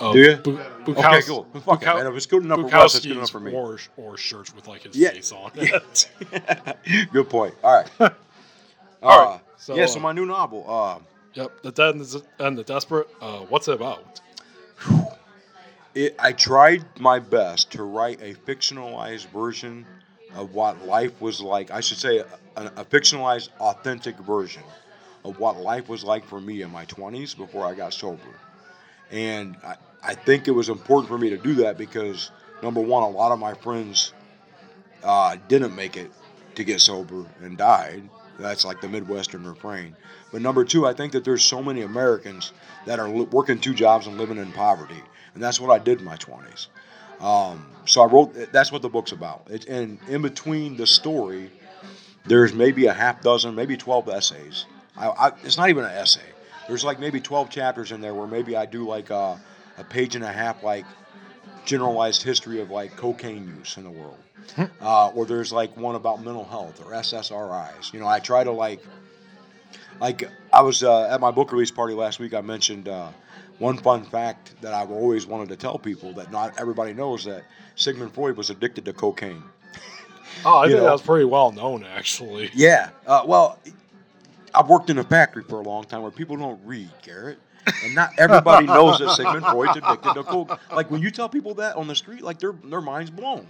[0.00, 0.36] oh, Do ya?
[0.36, 1.44] Bu- okay, Bukowski- cool.
[1.64, 2.06] Fuck it, Bukow- man.
[2.06, 3.50] If it's good enough for Wes, it's good enough for me.
[3.52, 5.10] Wore, wore shirts with like his Yeah.
[5.10, 5.50] face on.
[7.12, 7.54] good point.
[7.64, 7.90] All right.
[8.00, 8.10] All
[9.20, 10.64] Uh, right, so, yeah, so my new novel.
[10.68, 10.98] Uh,
[11.34, 11.94] Yep, the dead
[12.38, 13.08] and the, desperate.
[13.20, 14.20] Uh, what's it about?
[15.94, 19.86] it, I tried my best to write a fictionalized version
[20.34, 21.70] of what life was like.
[21.70, 22.26] I should say a,
[22.56, 24.62] a fictionalized, authentic version
[25.24, 28.20] of what life was like for me in my 20s before I got sober.
[29.10, 32.30] And I, I think it was important for me to do that because,
[32.62, 34.12] number one, a lot of my friends
[35.02, 36.10] uh, didn't make it
[36.56, 38.02] to get sober and died.
[38.38, 39.96] That's like the Midwestern refrain.
[40.30, 42.52] But number two, I think that there's so many Americans
[42.86, 45.02] that are working two jobs and living in poverty,
[45.34, 46.68] and that's what I did in my 20s.
[47.22, 48.52] Um, so I wrote.
[48.52, 49.46] That's what the book's about.
[49.50, 51.50] It, and in between the story,
[52.24, 54.66] there's maybe a half dozen, maybe 12 essays.
[54.96, 56.20] I, I, it's not even an essay.
[56.68, 59.40] There's like maybe 12 chapters in there where maybe I do like a,
[59.78, 60.84] a page and a half, like
[61.64, 64.18] generalized history of like cocaine use in the world.
[64.80, 67.92] Uh, or there's like one about mental health or SSRIs.
[67.92, 68.84] You know, I try to like,
[70.00, 72.34] like I was uh, at my book release party last week.
[72.34, 73.10] I mentioned uh,
[73.58, 77.44] one fun fact that I've always wanted to tell people that not everybody knows that
[77.76, 79.42] Sigmund Freud was addicted to cocaine.
[80.46, 80.84] Oh, I think know.
[80.84, 82.50] that was pretty well known, actually.
[82.54, 82.88] Yeah.
[83.06, 83.58] Uh, well,
[84.54, 87.38] I've worked in a factory for a long time where people don't read, Garret.
[87.84, 90.58] And not everybody knows that Sigmund Freud's addicted to coke.
[90.72, 93.46] Like when you tell people that on the street, like their their minds blown.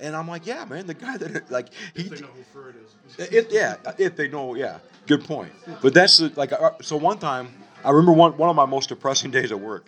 [0.00, 2.74] And I'm like, yeah, man, the guy that like he, They know who Freud
[3.16, 3.28] is.
[3.32, 5.52] if, yeah, if they know, yeah, good point.
[5.82, 7.48] But that's the- like, uh, so one time,
[7.84, 9.86] I remember one one of my most depressing days at work.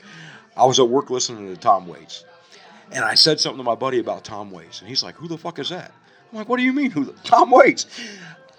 [0.56, 2.24] I was at work listening to Tom Waits,
[2.92, 5.36] and I said something to my buddy about Tom Waits, and he's like, "Who the
[5.38, 5.92] fuck is that?"
[6.32, 7.04] I'm like, "What do you mean, who?
[7.04, 7.86] The, Tom Waits?"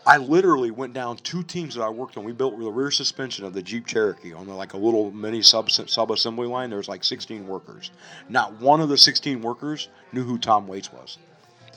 [0.06, 2.24] I literally went down two teams that I worked on.
[2.24, 5.42] We built the rear suspension of the Jeep Cherokee on the, like a little mini
[5.42, 6.70] sub sub assembly line.
[6.70, 7.92] There was like 16 workers.
[8.30, 11.18] Not one of the 16 workers knew who Tom Waits was.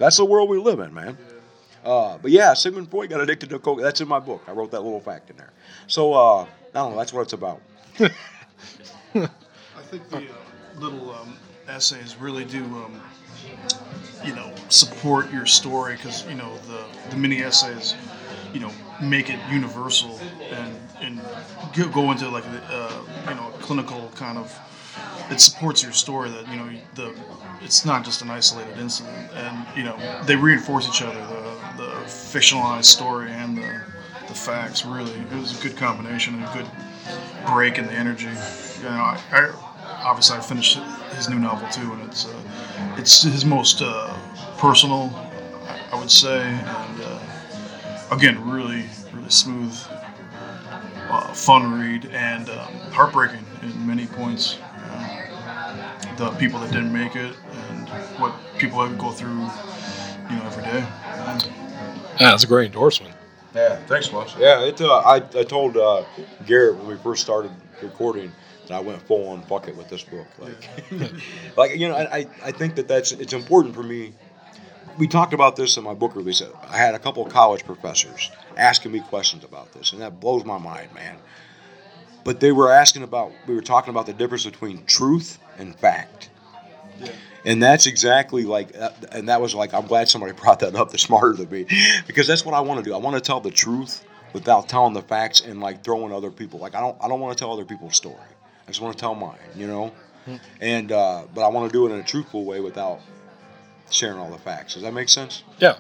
[0.01, 1.18] That's the world we live in, man.
[1.84, 3.80] Uh, but yeah, Sigmund Freud got addicted to coke.
[3.82, 4.42] That's in my book.
[4.48, 5.51] I wrote that little fact in there.
[5.88, 6.96] So uh, I don't know.
[6.96, 7.61] That's what it's about.
[8.01, 8.09] I
[9.90, 10.22] think the uh,
[10.78, 11.36] little um,
[11.68, 12.98] essays really do, um,
[14.24, 17.94] you know, support your story because you know the the mini essays,
[18.55, 18.70] you know,
[19.03, 20.18] make it universal
[20.51, 21.20] and and
[21.92, 24.59] go- into like a, uh, you know clinical kind of.
[25.30, 27.14] It supports your story that you know the
[27.61, 31.20] it's not just an isolated incident, and you know they reinforce each other.
[31.26, 33.82] The the fictionalized story and the
[34.28, 36.66] the facts really it was a good combination and a good
[37.47, 38.26] break in the energy.
[38.26, 39.51] You know, I, I
[40.03, 40.78] obviously I finished
[41.14, 42.43] his new novel too, and it's uh,
[42.97, 44.16] it's his most uh,
[44.59, 45.11] personal,
[45.93, 47.20] I would say, and uh,
[48.11, 49.76] again, really really smooth,
[51.09, 54.59] uh, fun read, and um, heartbreaking in many points.
[56.21, 57.89] The people that didn't make it, and
[58.21, 60.87] what people have go through, you know, every day.
[61.07, 61.43] And
[62.21, 63.14] Yeah, that's a great endorsement.
[63.55, 64.37] Yeah, thanks, Wes.
[64.39, 64.79] Yeah, it.
[64.83, 66.05] Uh, I I told uh,
[66.45, 67.51] Garret when we first started
[67.81, 68.31] recording
[68.66, 70.27] that I went full on bucket with this book.
[70.39, 70.68] Like,
[71.57, 74.12] like you know, I I think that that's it's important for me.
[74.99, 76.43] We talked about this in my book release.
[76.68, 80.45] I had a couple of college professors asking me questions about this, and that blows
[80.45, 81.16] my mind, man.
[82.25, 86.30] But they were asking about, we were talking about the difference between truth and fact.
[87.44, 90.90] And that's exactly like, uh, and that was like, I'm glad somebody brought that up.
[90.90, 91.66] They're smarter than me,
[92.06, 92.94] because that's what I want to do.
[92.94, 96.61] I want to tell the truth without telling the facts and like throwing other people.
[96.61, 98.16] Like I don't, I don't want to tell other people's story.
[98.16, 99.92] I just want to tell mine, you know.
[100.61, 103.00] And uh, but I want to do it in a truthful way without
[103.90, 104.74] sharing all the facts.
[104.74, 105.42] Does that make sense?
[105.58, 105.76] Yeah.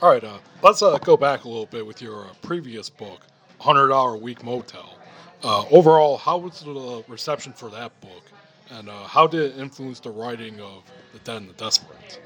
[0.00, 0.22] All right.
[0.22, 3.22] Uh, let's uh, go back a little bit with your uh, previous book,
[3.58, 4.94] Hundred Hour Week Motel.
[5.42, 8.22] Uh, overall, how was the reception for that book,
[8.70, 12.20] and uh, how did it influence the writing of The Dead and the Desperate?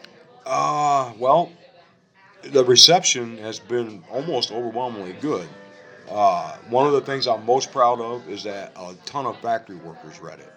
[0.45, 1.53] Uh, well,
[2.43, 5.49] the reception has been almost overwhelmingly good.
[6.11, 9.77] Uh, one of the things I'm most proud of is that a ton of factory
[9.77, 10.53] workers read it.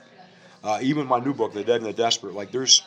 [0.64, 2.82] Uh, even my new book, The Dead and the Desperate, like there's,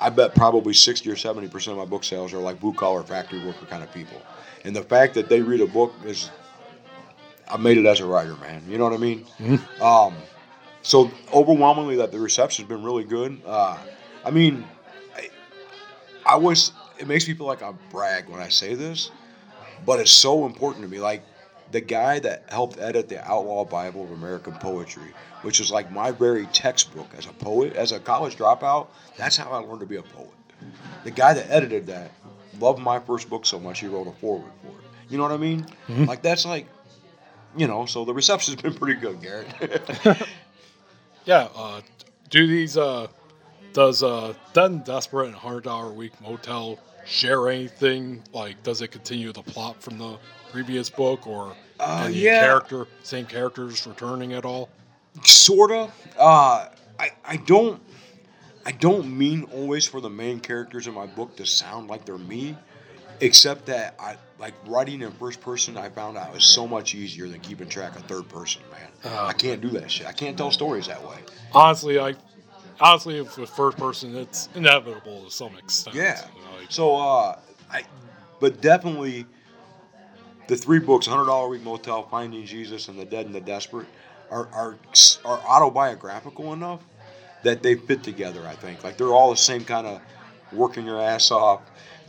[0.00, 3.02] I bet probably 60 or 70 percent of my book sales are like blue collar
[3.02, 4.20] factory worker kind of people,
[4.64, 6.30] and the fact that they read a book is,
[7.48, 8.62] I made it as a writer, man.
[8.66, 9.26] You know what I mean?
[9.80, 10.14] Um,
[10.86, 13.42] so overwhelmingly, that the reception's been really good.
[13.44, 13.76] Uh,
[14.24, 14.64] I mean,
[15.16, 15.30] I,
[16.24, 16.70] I wish
[17.00, 19.10] it makes me feel like I brag when I say this,
[19.84, 21.00] but it's so important to me.
[21.00, 21.24] Like
[21.72, 25.12] the guy that helped edit the Outlaw Bible of American Poetry,
[25.42, 28.86] which is like my very textbook as a poet, as a college dropout.
[29.16, 30.30] That's how I learned to be a poet.
[31.02, 32.12] The guy that edited that
[32.60, 34.84] loved my first book so much he wrote a foreword for it.
[35.08, 35.66] You know what I mean?
[35.88, 36.68] Like that's like,
[37.56, 37.86] you know.
[37.86, 39.48] So the reception's been pretty good, Garret.
[41.26, 41.48] Yeah.
[41.54, 41.82] Uh,
[42.30, 42.76] do these?
[42.76, 43.08] Uh,
[43.72, 48.22] does uh, and Desperate and Hundred Dollar a Week Motel share anything?
[48.32, 50.16] Like, does it continue the plot from the
[50.50, 52.40] previous book, or Uh, any yeah.
[52.40, 54.70] character, same characters returning at all?
[55.24, 55.90] sorta.
[56.18, 56.68] Uh,
[56.98, 57.82] I I don't
[58.64, 62.18] I don't mean always for the main characters in my book to sound like they're
[62.18, 62.56] me,
[63.20, 65.76] except that I like writing in first person.
[65.76, 68.62] I found out is so much easier than keeping track of third person.
[68.70, 69.26] Man, Uh.
[69.26, 70.06] I can't do that shit.
[70.06, 71.16] I can't tell stories that way.
[71.52, 72.14] Honestly, I
[72.80, 75.96] honestly, if with first person, it's inevitable to some extent.
[75.96, 76.20] Yeah.
[76.58, 77.38] Like, So uh,
[77.70, 77.82] I,
[78.40, 79.26] but definitely.
[80.48, 83.88] The three books, Hundred Dollar Week Motel, Finding Jesus, and The Dead and the Desperate,
[84.30, 84.76] are, are
[85.24, 86.82] are autobiographical enough
[87.42, 88.46] that they fit together.
[88.46, 90.00] I think like they're all the same kind of
[90.52, 91.62] working your ass off,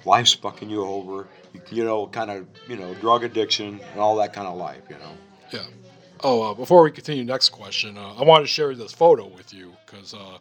[0.07, 4.15] life's fucking you over, you, you know, kind of you know drug addiction and all
[4.15, 4.81] that kind of life.
[4.89, 5.11] You know.
[5.51, 5.65] Yeah.
[6.23, 7.97] Oh, uh, before we continue, next question.
[7.97, 10.39] Uh, I wanted to share this photo with you because uh,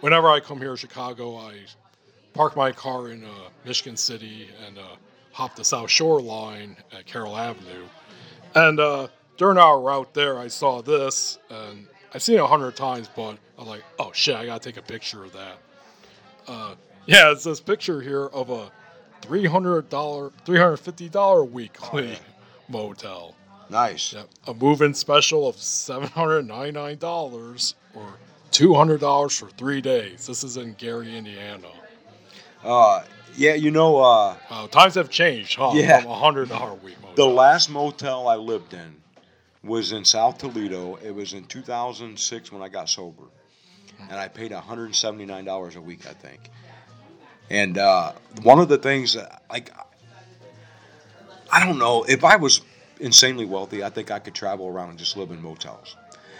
[0.00, 1.60] whenever I come here to Chicago, I
[2.34, 3.28] park my car in uh,
[3.64, 4.96] Michigan City and uh,
[5.30, 7.84] hop the South Shore line at Carroll Avenue.
[8.56, 12.74] And uh, during our route there, I saw this, and I've seen it a hundred
[12.74, 15.58] times, but I'm like, oh shit, I gotta take a picture of that.
[17.06, 18.72] Yeah, it's this picture here of a
[19.26, 22.16] three hundred dollar, three hundred fifty dollar weekly
[22.68, 23.34] motel.
[23.68, 24.12] Nice.
[24.12, 24.28] Yep.
[24.46, 28.06] A move-in special of seven hundred ninety-nine dollars or
[28.50, 30.26] two hundred dollars for three days.
[30.26, 31.68] This is in Gary, Indiana.
[32.64, 33.02] Uh,
[33.36, 34.36] yeah, you know, uh,
[34.68, 35.72] times have changed, huh?
[35.74, 36.00] Yeah.
[36.00, 38.94] From a hundred dollar week the last motel I lived in
[39.64, 40.96] was in South Toledo.
[40.96, 43.24] It was in 2006 when I got sober,
[43.98, 46.50] and I paid 179 dollars a week, I think.
[47.50, 49.70] And uh, one of the things, that, like,
[51.52, 52.60] I don't know if I was
[53.00, 55.96] insanely wealthy, I think I could travel around and just live in motels.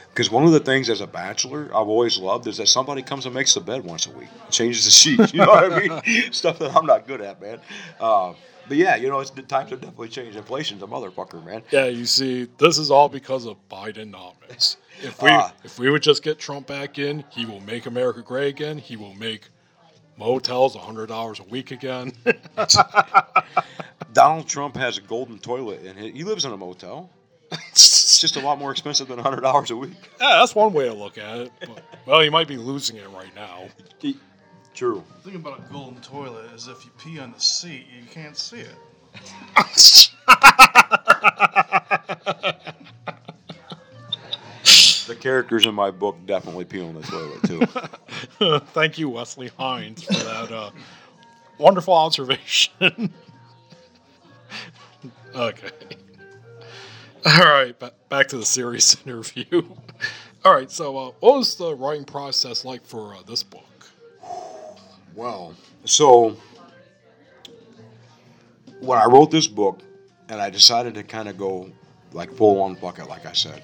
[0.08, 3.26] Because one of the things as a bachelor I've always loved is that somebody comes
[3.26, 5.34] and makes the bed once a week, changes the sheets.
[5.34, 6.02] You know what I mean?
[6.32, 7.60] Stuff that I'm not good at, man.
[8.00, 8.32] Uh,
[8.66, 10.36] but yeah, you know, it's, the times have definitely changed.
[10.36, 11.62] Inflation's a motherfucker, man.
[11.70, 14.76] yeah, you see, this is all because of Bidenomics.
[15.02, 15.52] If we Ah.
[15.62, 18.78] if we would just get Trump back in, he will make America great again.
[18.78, 19.42] He will make
[20.18, 22.12] motels hundred dollars a week again.
[24.12, 27.10] Donald Trump has a golden toilet, and he he lives in a motel.
[27.70, 29.92] It's just a lot more expensive than hundred dollars a week.
[30.20, 31.52] yeah, that's one way to look at it.
[31.60, 33.68] But, well, you might be losing it right now.
[34.74, 35.02] True.
[35.22, 38.36] The thing about a golden toilet is if you pee on the seat, you can't
[38.36, 38.74] see it.
[45.06, 48.58] The characters in my book definitely pee on the toilet too.
[48.72, 50.70] Thank you, Westley Heine, for that uh,
[51.58, 52.72] wonderful observation.
[55.34, 55.70] okay.
[57.24, 59.62] All right, ba- back to the serious interview.
[60.44, 63.64] All right, so uh, what was the writing process like for uh, this book?
[65.14, 65.54] Well,
[65.84, 66.36] so
[68.80, 69.80] when I wrote this book,
[70.28, 71.70] and I decided to kind of go
[72.12, 73.62] like full on bucket, like I said,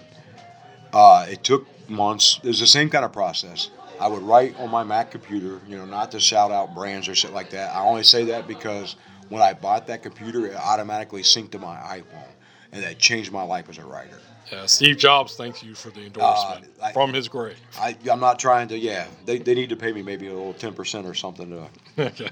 [0.92, 2.38] uh, it took months.
[2.42, 3.70] It was the same kind of process.
[4.00, 7.14] I would write on my Mac computer, you know, not to shout out brands or
[7.14, 7.74] shit like that.
[7.74, 8.96] I only say that because
[9.28, 12.28] when I bought that computer, it automatically synced to my iPhone,
[12.72, 14.18] and that changed my life as a writer.
[14.50, 17.56] Yeah, Steve Jobs thanks you for the endorsement Uh, I- from his grave.
[17.78, 20.52] I, I'm not trying to, yeah, they, they need to pay me maybe a little
[20.52, 21.68] 10% or something to
[22.06, 22.28] okay.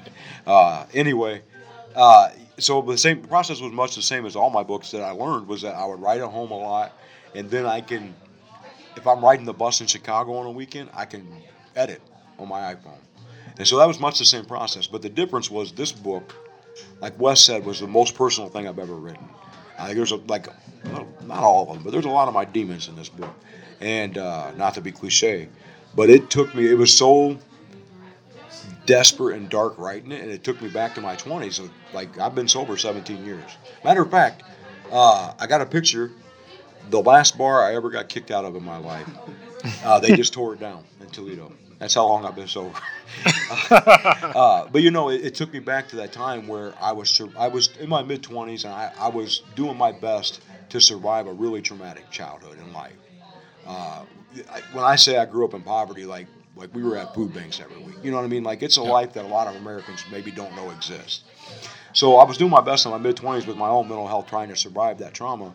[0.47, 1.41] Uh, anyway,
[1.95, 5.13] uh, so the same process was much the same as all my books that I
[5.13, 6.93] learned was that I would write at home a lot,
[7.35, 8.15] and then I can,
[8.97, 11.27] if I'm riding the bus in Chicago on a weekend, I can
[11.77, 12.03] edit
[12.39, 12.99] on my iPhone,
[13.59, 14.87] and so that was much the same process.
[14.87, 16.35] But the difference was this book,
[17.01, 19.29] like Wes said, was the most personal thing I've ever written.
[19.79, 20.47] I think there's a, like,
[21.25, 23.35] not all of them, but there's a lot of my demons in this book,
[23.81, 25.49] and uh, not to be cliche,
[25.95, 26.69] but it took me.
[26.69, 27.39] It was so
[28.87, 31.55] desperate and dark writing it, and it took me back to my 20s.
[31.55, 33.45] So, like, I've been sober 17 years.
[33.85, 34.43] Matter of fact,
[34.91, 36.11] uh, I got a picture.
[36.89, 39.09] The last bar I ever got kicked out of in my life,
[39.85, 41.53] uh, they just tore it down in Toledo.
[41.79, 42.79] That's how long I've been sober.
[43.71, 47.11] uh, but you know, it, it took me back to that time where I was
[47.11, 50.81] sur- I was in my mid 20s, and I, I was doing my best to
[50.81, 52.97] survive a really traumatic childhood in life.
[53.67, 54.05] Uh,
[54.51, 56.27] I, when I say I grew up in poverty, like
[56.57, 57.97] like we were at food banks every week.
[58.03, 58.45] You know what I mean?
[58.45, 61.23] Like it's a life that a lot of Americans maybe don't know exists.
[61.93, 64.27] So I was doing my best in my mid twenties with my own mental health,
[64.29, 65.53] trying to survive that trauma.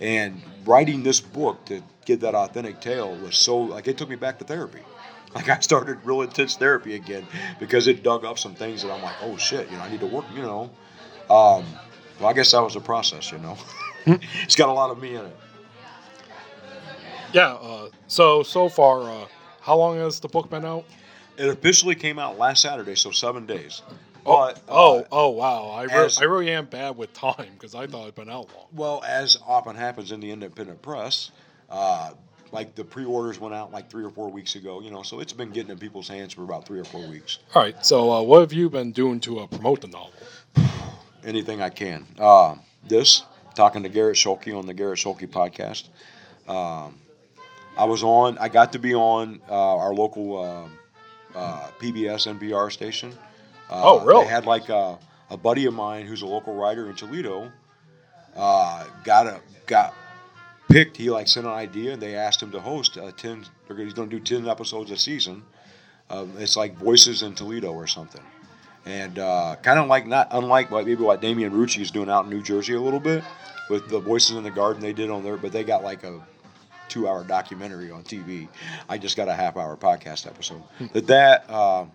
[0.00, 4.16] And writing this book to give that authentic tale was so like it took me
[4.16, 4.80] back to therapy.
[5.32, 7.24] Like I started real intense therapy again
[7.60, 10.00] because it dug up some things that I'm like, oh shit, you know, I need
[10.00, 10.62] to work, you know.
[11.30, 11.64] Um,
[12.18, 13.56] well, I guess that was the process, you know.
[14.42, 15.36] it's got a lot of me in it.
[17.32, 17.52] Yeah.
[17.52, 19.26] Uh, so so far, uh,
[19.60, 20.84] how long has the book been out?
[21.36, 23.82] It officially came out last Saturday, so seven days.
[24.30, 25.68] But Oh uh, oh wow!
[25.70, 28.48] I re- as- I really am bad with time because I thought it'd been out
[28.56, 28.66] long.
[28.72, 31.30] Well, as often happens in the independent press,
[31.68, 32.12] uh,
[32.52, 34.80] like the pre-orders went out like three or four weeks ago.
[34.80, 37.38] You know, so it's been getting in people's hands for about three or four weeks.
[37.54, 37.84] All right.
[37.84, 40.12] So uh, what have you been doing to uh, promote the novel?
[41.24, 42.06] Anything I can.
[42.18, 42.54] Uh,
[42.86, 43.24] this
[43.54, 45.88] talking to Garret Schuelke on the Garret Schuelke podcast.
[46.48, 46.98] Um,
[47.76, 48.38] I was on.
[48.38, 53.12] I got to be on uh, our local uh, uh, PBS NPR station.
[53.70, 54.24] Uh, Oh, really?
[54.24, 54.98] They had like a,
[55.30, 57.50] a buddy of mine who's a local writer in Toledo.
[58.36, 59.94] Uh, got a got
[60.68, 60.96] picked.
[60.96, 63.44] He like sent an idea, and they asked him to host uh, ten.
[63.66, 65.42] They're gonna, he's going to do ten episodes a season.
[66.08, 68.22] Um, it's like Voices in Toledo or something,
[68.84, 72.24] and uh, kind of like not unlike what maybe what Damian Rucci is doing out
[72.24, 73.22] in New Jersey a little bit
[73.68, 76.20] with the Voices in the Garden they did on there, but they got like a
[76.88, 78.48] two-hour documentary on TV.
[78.88, 80.62] I just got a half-hour podcast episode.
[80.92, 81.48] But that.
[81.48, 81.86] Uh,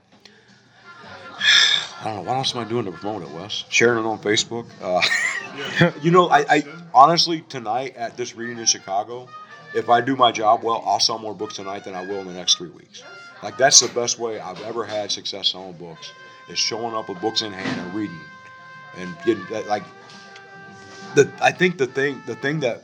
[2.02, 3.64] I don't know what else am I doing to promote it, Wes.
[3.70, 4.68] Sharing it on Facebook.
[4.82, 9.30] Uh, you know, I, I honestly tonight at this reading in Chicago,
[9.74, 12.28] if I do my job well, I'll sell more books tonight than I will in
[12.28, 13.04] the next three weeks.
[13.44, 16.12] Like that's the best way I've ever had success selling books
[16.50, 18.20] is showing up with books in hand and reading,
[18.98, 19.84] and getting that like.
[21.16, 22.84] The I think the thing the thing that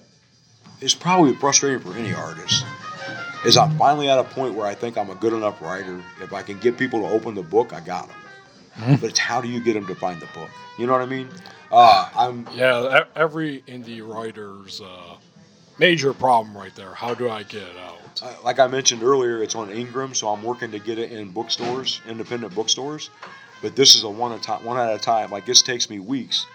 [0.79, 2.65] is probably frustrating for any artist
[3.45, 6.01] is I'm finally at a point where I think I'm a good enough writer.
[6.21, 8.17] If I can get people to open the book, I got them.
[8.79, 10.49] But it's how do you get them to find the book?
[10.77, 11.29] You know what I mean?
[11.71, 15.15] Uh, I'm Yeah, every indie writer's uh,
[15.77, 16.93] major problem right there.
[16.93, 18.21] How do I get it out?
[18.21, 21.31] uh, like I mentioned earlier, it's on Ingram, so I'm working to get it in
[21.31, 23.09] bookstores, independent bookstores.
[23.61, 25.31] But this is a one at a time, one at a time.
[25.31, 26.45] Like this takes me weeks,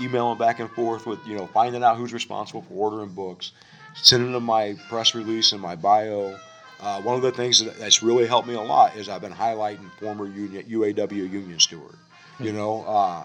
[0.00, 3.52] emailing back and forth with you know finding out who's responsible for ordering books,
[3.94, 6.36] sending them my press release and my bio.
[6.84, 9.32] Uh, one of the things that, that's really helped me a lot is I've been
[9.32, 11.94] highlighting former union, UAW union steward.
[12.38, 13.24] You know, uh,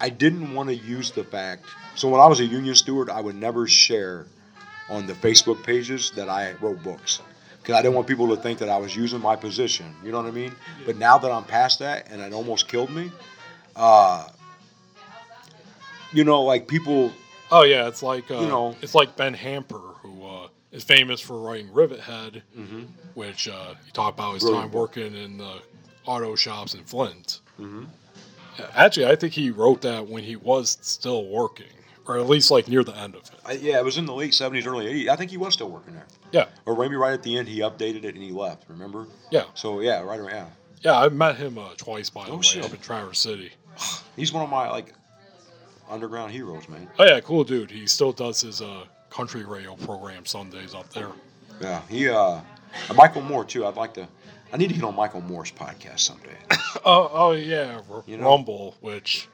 [0.00, 1.64] I didn't want to use the fact.
[1.96, 4.26] So when I was a union steward, I would never share
[4.88, 7.20] on the Facebook pages that I wrote books
[7.60, 9.94] because I didn't want people to think that I was using my position.
[10.04, 10.54] You know what I mean?
[10.86, 13.10] But now that I'm past that and it almost killed me,
[13.74, 14.28] uh,
[16.12, 17.12] you know, like people,
[17.52, 18.76] Oh yeah, it's like uh, You know.
[18.80, 22.82] it's like Ben Hamper, who uh, is famous for writing Rivet Head, Mm-hmm.
[23.14, 25.60] which uh, he talked about his time working in the
[26.06, 27.40] auto shops in Flint.
[27.58, 27.88] Mhm.
[28.74, 31.66] Actually, I think he wrote that when he was still working,
[32.06, 33.30] or at least like near the end of it.
[33.44, 35.08] I, yeah, it was in the late 70s, early 80s.
[35.08, 36.06] I think he was still working there.
[36.32, 39.06] Yeah, Or maybe right at the end, he updated it and he left, remember?
[39.30, 40.50] yeah, So, yeah, right around,
[40.82, 40.92] yeah.
[40.92, 40.98] yeah.
[41.00, 42.64] I met him uh, twice by the Oh, way shit.
[42.64, 43.50] up in Traverse City.
[44.16, 44.92] He's one of my, like,
[45.88, 46.88] underground heroes, man.
[46.98, 47.70] Oh yeah, cool dude.
[47.70, 51.10] He still does his uh, country radio program Sundays up there.
[51.60, 52.40] Yeah, he, uh,
[52.94, 53.66] Michael Moore, too.
[53.66, 54.08] I'd like to,
[54.52, 56.36] I need to get on Michael Moore's podcast someday.
[56.84, 58.26] Oh, oh yeah, R- You know?
[58.30, 58.76] Rumble.
[58.80, 59.28] Which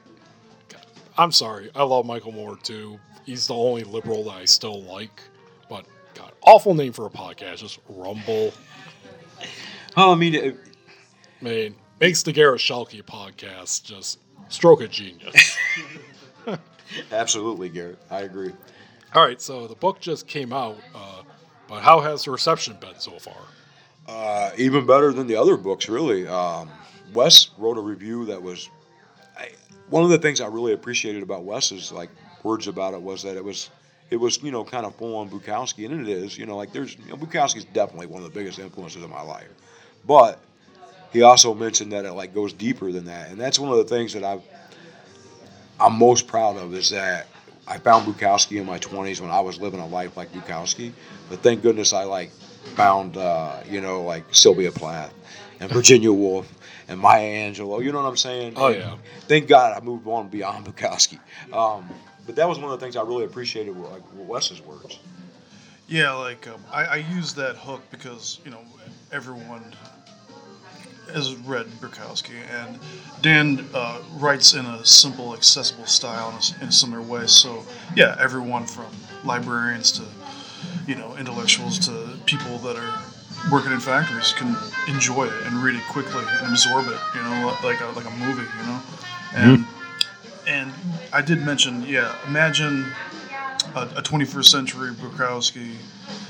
[0.69, 0.83] God,
[1.19, 2.99] I'm sorry, I love Michael Moore too.
[3.25, 5.21] He's the only liberal that I still like.
[5.69, 8.53] But God, awful name for a podcast, just Rumble.
[9.95, 10.57] oh, I mean, it,
[11.39, 14.17] I mean, makes the Garret Schuelke podcast just
[14.49, 15.55] stroke of genius.
[17.11, 17.99] absolutely, Garret.
[18.09, 18.51] I agree.
[19.13, 21.21] All right, so the book just came out, uh,
[21.67, 23.37] but how has the reception been so far?
[24.05, 26.27] Uh, even better than the other books, really.
[26.27, 26.69] Um,
[27.13, 28.69] Wes wrote a review that was
[29.37, 29.49] I,
[29.89, 32.09] one of the things I really appreciated about Wes's like
[32.43, 33.69] words about it was that it was
[34.09, 36.73] it was you know kind of full on Bukowski, and it is you know like
[36.73, 37.15] there's you know,
[37.73, 39.49] definitely one of the biggest influences in my life,
[40.05, 40.39] but
[41.13, 43.85] he also mentioned that it like goes deeper than that, and that's one of the
[43.85, 44.43] things that I've
[45.79, 47.27] I'm most proud of is that
[47.67, 50.91] I found Bukowski in my 20s when I was living a life like Bukowski,
[51.29, 52.31] but thank goodness I like
[52.75, 55.13] found uh, you know like Sylvia Plath
[55.59, 56.51] and Virginia Woolf
[56.87, 57.83] and Maya Angelou.
[57.83, 58.53] You know what I'm saying?
[58.55, 58.95] Oh, And yeah.
[59.27, 61.19] Thank God I moved on beyond Bukowski.
[61.53, 61.89] Um,
[62.25, 64.99] but that was one of the things I really appreciated with, like, Wes's words.
[65.87, 68.59] Yeah, like um, I, I use that hook because you know
[69.11, 69.73] everyone
[71.13, 72.79] has read Bukowski, and
[73.21, 77.27] Dan uh, writes in a simple, accessible style in a, in a similar way.
[77.27, 77.63] So
[77.95, 78.87] yeah, everyone from
[79.23, 80.03] librarians to
[80.85, 83.03] you know intellectuals to people that are
[83.51, 84.55] working in factories can
[84.87, 86.99] enjoy it and read it quickly and absorb it.
[87.15, 88.47] You know, like a, like a movie.
[88.59, 88.81] You know,
[89.35, 89.65] and
[90.47, 90.73] and
[91.13, 92.85] I did mention yeah, imagine
[93.75, 95.75] a, a 21st century Bukowski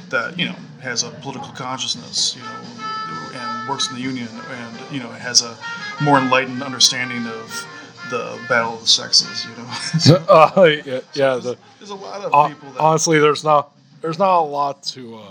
[0.09, 3.26] that you know has a political consciousness, you know,
[3.68, 5.55] works in the union, and you know has a
[6.03, 7.68] more enlightened understanding of
[8.09, 9.45] the battle of the sexes.
[9.45, 13.20] You know, So uh, yeah, yeah, the, there's a lot of hon- people that honestly,
[13.20, 15.22] there's not there's not a lot to uh,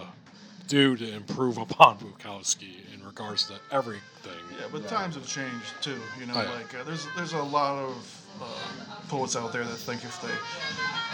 [0.69, 4.03] do to improve upon Bukowski in regards to everything.
[4.59, 5.99] Yeah, but times have changed too.
[6.19, 6.51] You know, Oh, yeah.
[6.51, 8.45] like uh, there's there's a lot of uh,
[9.09, 10.29] poets out there that think if they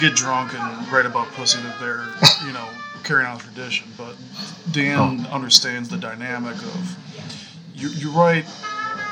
[0.01, 2.07] get drunk and write about pussy that they're
[2.47, 2.66] you know
[3.03, 3.89] carrying on tradition.
[3.97, 4.17] But
[4.71, 5.35] Dan Oh.
[5.35, 6.97] understands the dynamic of
[7.75, 7.89] you.
[7.89, 8.45] You write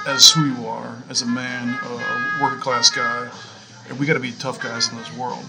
[0.07, 3.29] as who you are, as a man, a, working class guy,
[3.89, 5.45] and we got to be tough guys in this world.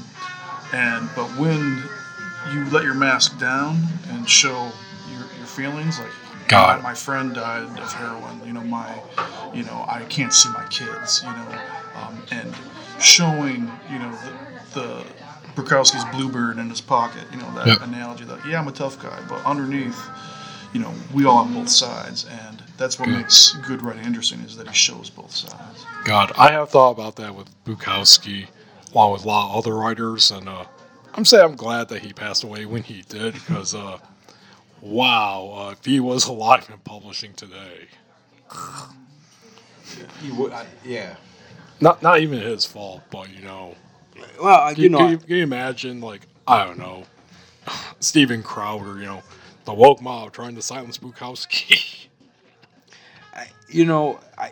[0.73, 1.83] And but when
[2.51, 3.77] you let your mask down
[4.09, 4.71] and show
[5.09, 6.09] your, your feelings, like
[6.47, 6.83] God.
[6.83, 8.41] my friend died of heroin.
[8.45, 8.93] You know, my,
[9.53, 11.23] you know, I can't see my kids.
[11.23, 11.59] You know,
[11.95, 12.53] um, and
[12.99, 14.11] showing, you know,
[14.73, 15.05] the, the
[15.55, 17.23] Bukowski's bluebird in his pocket.
[17.31, 17.83] You know, that Yeah.
[17.83, 19.99] analogy that yeah, I'm a tough guy, but underneath,
[20.73, 23.17] you know, we all have both sides, and that's what Good.
[23.17, 25.85] makes good writing interesting is that he shows both sides.
[26.05, 28.47] God, I have thought about that with Bukowski,
[28.93, 30.65] along with a lot of other writers, and uh,
[31.13, 33.97] I'm saying I'm glad that he passed away when he did, because uh,
[34.81, 37.87] wow, uh, if he was alive and publishing today,
[40.23, 41.15] You would, I, yeah.
[41.81, 43.75] not not even his fault, but you know,
[44.41, 47.05] Well, can, you know, can you, can you imagine like I don't know,
[47.99, 49.23] Steven Crowder, you know,
[49.65, 52.07] the woke mob trying to silence Bukowski.
[53.33, 54.51] I, you know, I,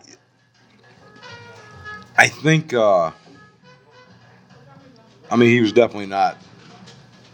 [2.16, 3.10] I think, uh,
[5.30, 6.38] I mean, he was definitely not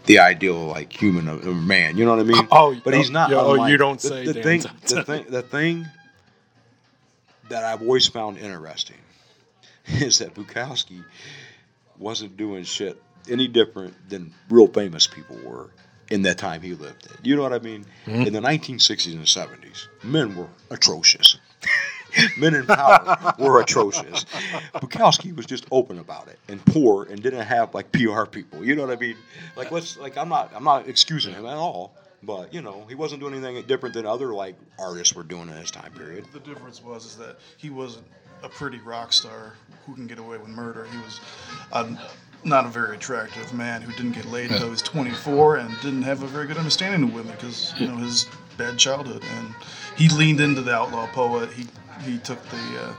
[0.05, 1.97] the ideal like human man.
[1.97, 2.47] You know what I mean?
[2.51, 3.29] Oh, but he's not.
[3.29, 5.87] yeah, oh, you don't the, say, The thing, the thing, the thing
[7.49, 8.97] that I've always found interesting
[9.87, 11.03] is that Bukowski
[11.99, 15.69] wasn't doing shit any different than real famous people were
[16.09, 17.17] in that time he lived in.
[17.23, 17.85] You know what I mean?
[18.05, 18.21] Mm-hmm.
[18.23, 21.37] In the 1960s and 70s, men were atrocious.
[22.37, 24.25] men in power were atrocious.
[24.75, 28.63] Bukowski was just open about it and poor and didn't have like PR people.
[28.63, 29.17] You know what I mean?
[29.55, 32.95] Like let's like I'm not I'm not excusing him at all, but you know he
[32.95, 36.25] wasn't doing anything different than other like artists were doing in his time period.
[36.31, 38.05] The difference was is that he wasn't
[38.43, 39.53] a pretty rock star
[39.85, 40.85] who can get away with murder.
[40.91, 41.19] He was
[41.71, 41.97] a,
[42.43, 46.03] not a very attractive man who didn't get laid until he was 24 and didn't
[46.03, 48.27] have a very good understanding of women because you know his
[48.57, 49.23] bad childhood.
[49.37, 49.53] And
[49.97, 51.49] he leaned into the outlaw poet.
[51.51, 51.67] He
[52.05, 52.93] he took the uh,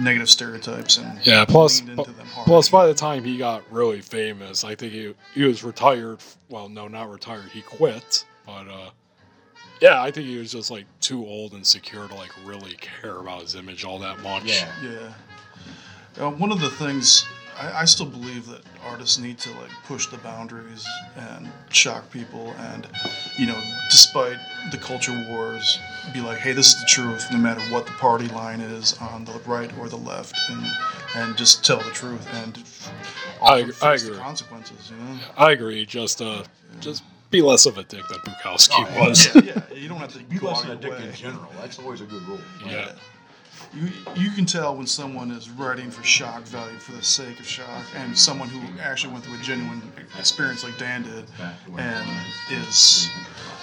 [0.00, 2.46] negative stereotypes and Yeah, plus, leaned into them hard.
[2.46, 6.18] plus by the time he got really famous, I think he he was retired.
[6.48, 7.46] Well, no, not retired.
[7.52, 8.90] He quit, but uh,
[9.80, 13.16] yeah, I think he was just like too old and secure to like really care
[13.18, 14.44] about his image all that much.
[14.82, 15.12] Yeah.
[16.18, 17.26] Uh, one of the things
[17.60, 22.54] I, I still believe that artists need to like push the boundaries and shock people,
[22.58, 22.86] and
[23.38, 23.60] you know,
[23.90, 24.38] despite
[24.70, 25.78] the culture wars,
[26.14, 29.24] be like, hey, this is the truth, no matter what the party line is on
[29.24, 30.66] the right or the left, and
[31.16, 32.62] and just tell the truth and
[33.42, 34.18] I- I face the agree.
[34.18, 34.90] consequences.
[34.90, 35.18] You know.
[35.36, 35.84] I agree.
[35.86, 36.44] Just uh,
[36.80, 39.34] just be less of a dick than Bukowski Oh, was.
[39.34, 41.08] Yeah, yeah, you don't have to Be less out than a dick way.
[41.08, 41.48] in general.
[41.60, 42.40] That's always a good rule.
[42.66, 42.92] yeah.
[43.74, 47.46] You, you can tell when someone is writing for shock value for the sake of
[47.46, 49.82] shock, and someone who actually went through a genuine
[50.18, 51.24] experience like Dan did,
[51.76, 52.08] and
[52.50, 53.10] is,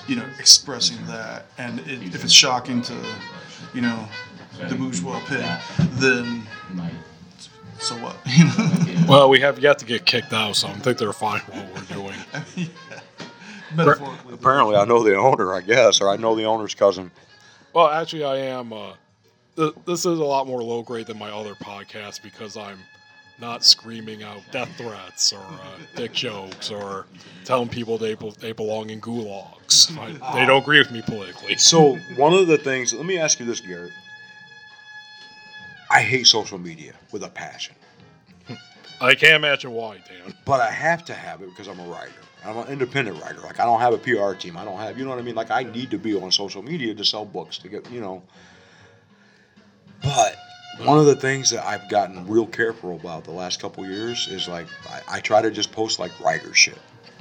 [0.07, 1.45] you know, expressing that.
[1.57, 2.93] And it, if it's shocking to,
[3.73, 4.07] you know,
[4.67, 5.45] the bourgeois pig,
[5.93, 6.43] then
[7.79, 8.17] so what?
[9.07, 11.73] Well, we have yet to get kicked out, so I think they're fine with what
[11.75, 12.67] we're doing.
[13.77, 13.85] Yeah.
[13.85, 14.33] metaphorically.
[14.33, 17.11] Apparently, I know the owner, I guess, or I know the owner's cousin.
[17.73, 18.71] Well, actually, I am.
[18.73, 18.93] Uh,
[19.55, 22.79] th- this is a lot more low grade than my other podcast because I'm
[23.39, 27.07] not screaming out death threats or uh, dick jokes or
[27.45, 29.97] telling people they, be- they belong in gulags.
[30.21, 31.55] I, they don't agree with me politically.
[31.57, 33.91] So one of the things, let me ask you this, Garret.
[35.89, 37.75] I hate social media with a passion,
[38.99, 40.33] I can't imagine why, Dan.
[40.45, 42.11] but I have to have it because I'm a writer.
[42.45, 43.39] I'm an independent writer.
[43.39, 44.57] Like I don't have a PR team.
[44.57, 45.35] I don't have, you know what I mean?
[45.35, 48.23] Like I need to be on social media to sell books to get, you know.
[50.01, 50.35] But
[50.83, 54.47] one of the things that I've gotten real careful about the last couple years is
[54.47, 56.77] like I, I try to just post like writer shit.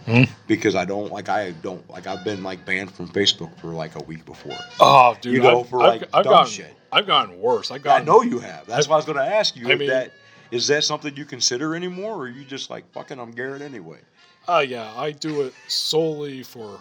[0.07, 0.25] Hmm.
[0.49, 3.95] Because I don't like I don't like I've been like banned from Facebook for like
[3.95, 4.57] a week before.
[4.81, 6.75] Oh, dude, You know, I've, for, I've, like, I've dumb gotten, shit.
[6.91, 7.71] I've gotten worse.
[7.71, 8.67] I've I know you have.
[8.67, 10.13] That's why I was going to ask you I mean- that
[10.51, 14.01] is that something you consider anymore, or are you just like fucking I'm Garret anyway?
[14.49, 16.81] Uh, yeah, I do it solely for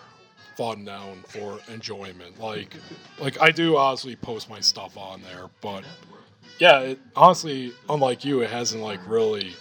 [0.57, 2.39] fun now and for enjoyment.
[2.39, 2.76] Like,
[3.20, 5.84] like I do honestly post my stuff on there, but
[6.59, 9.55] yeah, it, honestly, unlike you, it hasn't like really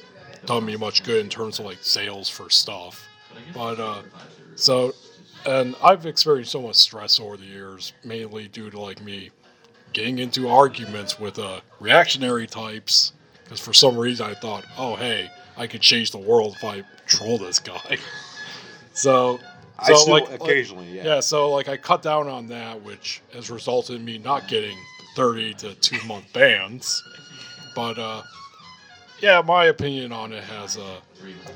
[0.46, 3.06] done me much good in terms of like sales for stuff.
[3.54, 4.02] But uh,
[4.56, 4.92] so,
[5.46, 9.30] and I've experienced so much stress over the years, mainly due to like me
[9.92, 13.12] getting into arguments with uh, reactionary types.
[13.44, 16.82] Because for some reason I thought, oh hey, I could change the world if I
[17.06, 17.98] troll this guy.
[18.92, 19.38] so,
[19.78, 21.04] I so still like like- occasionally, yeah.
[21.04, 24.76] yeah, so like I cut down on that, which has resulted in me not getting
[25.16, 27.02] 30 to two month bans.
[27.74, 28.22] But uh,
[29.20, 31.00] yeah, my opinion on it has uh,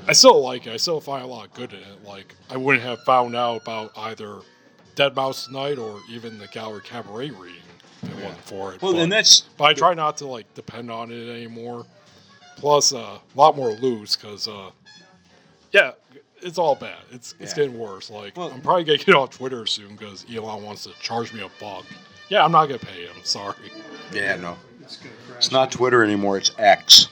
[0.07, 0.73] I still like it.
[0.73, 2.03] I still find a lot of good in it.
[2.05, 4.39] Like I wouldn't have found out about either
[4.95, 7.61] Dead Mouse Night or even the Gallery Cabaret reading
[8.01, 8.81] if it wasn't for it.
[8.81, 11.85] Well, but, and that's but I try not to like depend on it anymore.
[12.57, 14.69] Plus, uh, a lot more loose because uh,
[15.71, 15.91] yeah,
[16.41, 16.99] it's all bad.
[17.11, 17.63] It's it's Yeah.
[17.65, 18.09] getting worse.
[18.09, 21.41] Like Well- I'm probably gonna get off Twitter soon because Elon wants to charge me
[21.41, 21.85] a buck.
[22.29, 23.15] Yeah, I'm not gonna pay him.
[23.23, 23.55] Sorry.
[24.11, 24.57] yeah, no.
[24.81, 25.37] It's gonna crash.
[25.37, 26.37] It's not Twitter anymore.
[26.37, 27.07] It's X.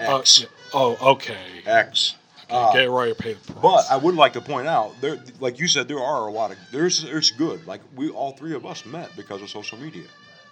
[0.00, 0.40] Uh, X.
[0.40, 0.46] yeah.
[0.74, 1.36] Oh, okay.
[1.66, 2.14] X.
[2.50, 3.62] Uh, Get it right or pay the price.
[3.62, 6.50] But I would like to point out there, like you said, there are a lot
[6.50, 7.66] of there's there's good.
[7.66, 10.04] Like we all three of us met because of social media.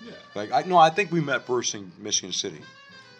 [0.03, 0.13] Yeah.
[0.35, 2.61] Like I no, I think we met first in Michigan City.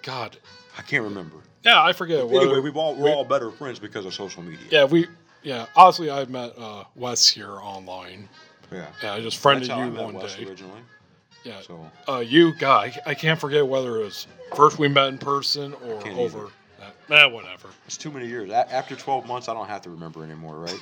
[0.03, 0.37] God.
[0.79, 1.37] I can't remember.
[1.65, 2.21] Yeah, I forget.
[2.21, 4.59] Anyway, whether- we've all we're we- all better friends because of social media.
[4.71, 5.07] Yeah, we.
[5.43, 8.29] Yeah, honestly, I met uh, Wes here online.
[8.71, 8.87] yeah.
[9.03, 10.45] Yeah, I just friended That's how I you met one Wes day.
[10.47, 10.81] originally.
[11.45, 11.61] Yeah.
[11.63, 15.73] So Uh, you, guy, I can't forget whether it was first we met in person
[15.87, 16.49] or over.
[17.13, 17.69] Eh, whatever.
[17.87, 18.51] it's too many years.
[18.51, 20.79] A- after 12 months, I don't have to remember anymore, right?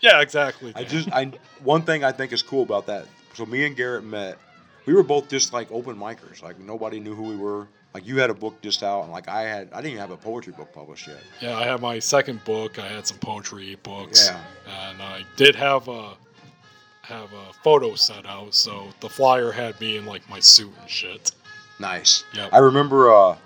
[0.00, 0.72] Yeah, exactly.
[0.76, 1.32] I just I
[1.64, 3.06] one thing I think is cool about that.
[3.34, 4.38] So me and Garret met.
[4.86, 6.42] We were both just like open micers.
[6.42, 7.66] Like nobody knew who we were.
[7.94, 10.10] Like you had a book just out, and like I had, I didn't even have
[10.12, 11.22] a poetry book published yet.
[11.40, 12.78] Yeah, I had my second book.
[12.78, 14.28] I had some poetry books.
[14.28, 14.90] Yeah.
[14.90, 16.14] And I did have a
[17.02, 20.88] have a photo set out, so the flyer had me in like my suit and
[20.88, 21.32] shit.
[21.78, 22.24] Nice.
[22.34, 22.50] Yep.
[22.52, 23.36] I remember uh,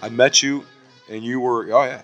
[0.00, 0.64] I met you,
[1.10, 2.02] and you were oh yeah,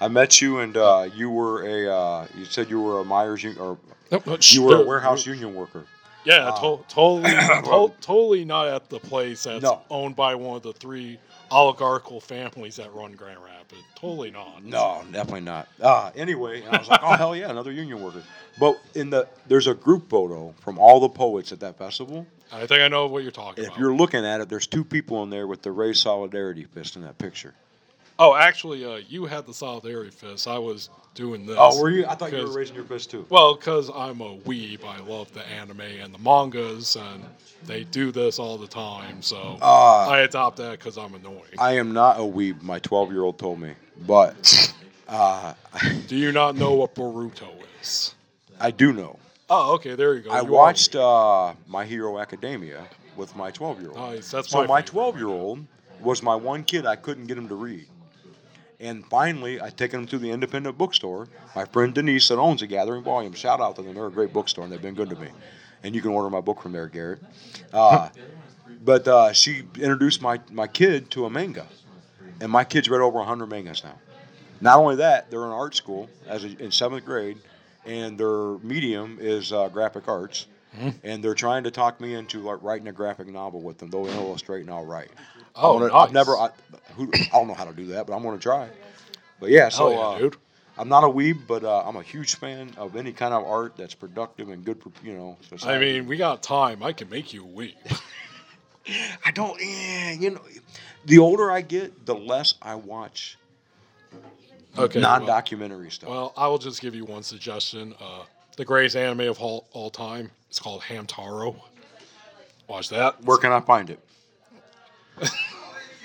[0.00, 3.56] I met you, and uh, you were a uh, you said you were a Meijer's
[3.56, 3.78] or
[4.10, 5.84] Nope, you were a warehouse union worker.
[6.26, 9.80] Yeah, Uh, to- totally, to- totally not at the place that's No.
[9.90, 11.18] owned by one of the three
[11.50, 13.80] oligarchical families that run Grand Rapids.
[13.94, 14.64] Totally not.
[14.64, 15.68] No, definitely not.
[15.80, 18.22] Uh, anyway, and I was like, oh hell yeah, another union worker.
[18.58, 22.26] But in the there's a group photo from all the poets at that festival.
[22.52, 23.76] I think I know what you're talking If about.
[23.76, 26.96] If you're looking at it, there's two people in there with the Ray Solidarity fist
[26.96, 27.54] in that picture.
[28.18, 30.46] Oh, actually, uh, you had the solidarity fist.
[30.48, 31.56] I was doing this.
[31.58, 32.06] Oh, were you?
[32.06, 33.26] I thought you were raising your fist too.
[33.28, 37.24] Well, because I'm a weeb, I love the anime and the mangas, and
[37.64, 39.22] they do this all the time.
[39.22, 41.42] So Uh, I adopt that because I'm annoying.
[41.58, 42.62] I am not a weeb.
[42.62, 43.74] My 12 year old told me,
[44.06, 44.72] but
[45.08, 45.54] uh,
[46.06, 47.48] do you not know what Boruto
[47.80, 48.14] is?
[48.60, 49.18] I do know.
[49.48, 50.30] Oh, okay, there you go.
[50.30, 52.84] I You watched uh, My Hero Academia
[53.16, 53.98] with my 12 year old.
[53.98, 55.64] Nice, that's so my my 12 year old
[56.00, 57.86] was my one kid I couldn't get him to read.
[58.78, 61.28] And finally, I taken them to the independent bookstore.
[61.54, 63.32] My friend Denise that owns a Gathering Volume.
[63.32, 63.94] Shout out to them.
[63.94, 65.28] They're a great bookstore and they've been good to me.
[65.82, 67.20] And you can order my book from there, Garret.
[67.72, 68.10] Uh,
[68.84, 71.66] but uh, she introduced my, my kid to a manga.
[72.40, 73.98] And my kid's read over 100 mangas now.
[74.60, 77.38] Not only that, they're in art school as a, in seventh grade,
[77.84, 80.46] and their medium is uh, graphic arts.
[81.02, 83.88] And they're trying to talk me into like writing a graphic novel with them.
[83.88, 85.08] They'll illustrate and I'll write.
[85.54, 85.90] Oh, I nice.
[85.94, 86.36] I've never.
[86.36, 86.50] I,
[86.96, 88.68] who, I don't know how to do that, but I'm going to try.
[89.40, 90.36] But yeah, so yeah, uh, dude.
[90.78, 93.76] I'm not a weeb, but uh, I'm a huge fan of any kind of art
[93.76, 95.38] that's productive and good for you know.
[95.62, 96.82] I mean, we got time.
[96.82, 98.00] I can make you a weeb.
[99.24, 99.58] I don't.
[99.60, 100.42] Yeah, you know,
[101.06, 103.38] the older I get, the less I watch
[104.78, 105.00] Okay.
[105.00, 106.10] non-documentary stuff.
[106.10, 107.94] Well, I will just give you one suggestion.
[108.00, 108.24] Uh,
[108.56, 110.30] the greatest anime of all, all time.
[110.48, 111.56] It's called Hamtaro.
[112.68, 113.22] Watch that.
[113.24, 114.00] Where can I find it?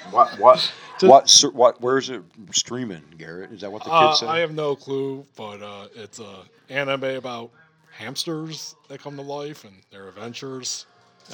[0.10, 0.72] what what
[1.02, 1.82] what what?
[1.82, 2.22] Where's it
[2.52, 3.52] streaming, Garret?
[3.52, 4.28] Is that what the Uh, kids say?
[4.28, 7.52] I have no clue, but uh, it's a anime about
[7.91, 10.86] hamsters that come to life and their adventures.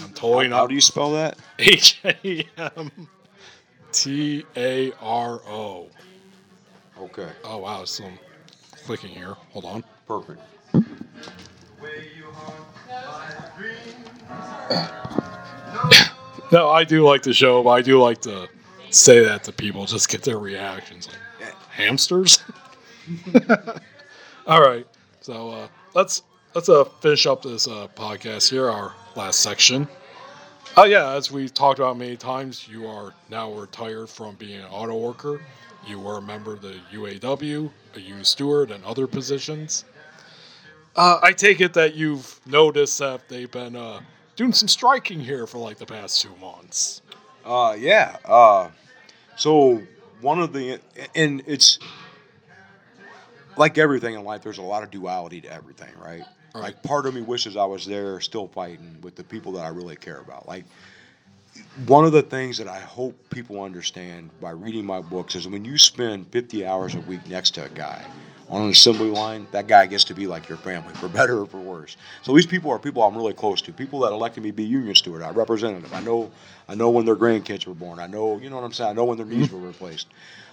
[0.01, 1.37] I'm totally How not do you spell that?
[1.59, 2.91] H A M
[3.91, 5.87] T A R O.
[6.99, 8.17] Okay, Oh wow, some
[8.85, 9.35] clicking here.
[9.51, 9.83] Hold on.
[10.07, 10.41] perfect.
[16.49, 18.47] No, I do like the show, but I do like to
[18.89, 21.07] say that to people, just get their reactions.
[21.07, 22.39] Like, hamsters.
[24.47, 24.87] All right,
[25.21, 26.23] so uh, let's
[26.53, 29.87] let's uh, finish up this uh, podcast here, our last section.
[30.75, 34.67] Oh yeah, as we've talked about many times, you are now retired from being an
[34.67, 35.41] auto worker.
[35.87, 39.85] You were a member of the UAW, a union steward, and other positions.
[40.95, 44.01] Uh, I take it that you've noticed that they've been uh,
[44.35, 47.01] doing some striking here for like the past two months.
[47.47, 48.17] Uh, yeah.
[48.25, 48.69] Uh,
[49.37, 49.81] so
[50.21, 50.79] one of the
[51.15, 51.79] and it's
[53.55, 56.23] like everything in life, there's a lot of duality to everything, right?
[56.53, 56.63] Right.
[56.63, 59.69] Like part of me wishes I was there, still fighting with the people that I
[59.69, 60.47] really care about.
[60.47, 60.65] Like
[61.85, 65.63] one of the things that I hope people understand by reading my books is when
[65.63, 68.03] you spend 50 hours a week next to a guy
[68.49, 71.45] on an assembly line, that guy gets to be like your family, for better or
[71.45, 71.97] for worse.
[72.21, 73.73] So these people are people I'm really close to.
[73.73, 75.21] People that elected me to be union steward.
[75.21, 75.91] I represented them.
[75.93, 76.31] I know,
[76.67, 77.99] I know when their grandkids were born.
[77.99, 78.89] I know, you know what I'm saying.
[78.91, 80.07] I know when their knees were replaced.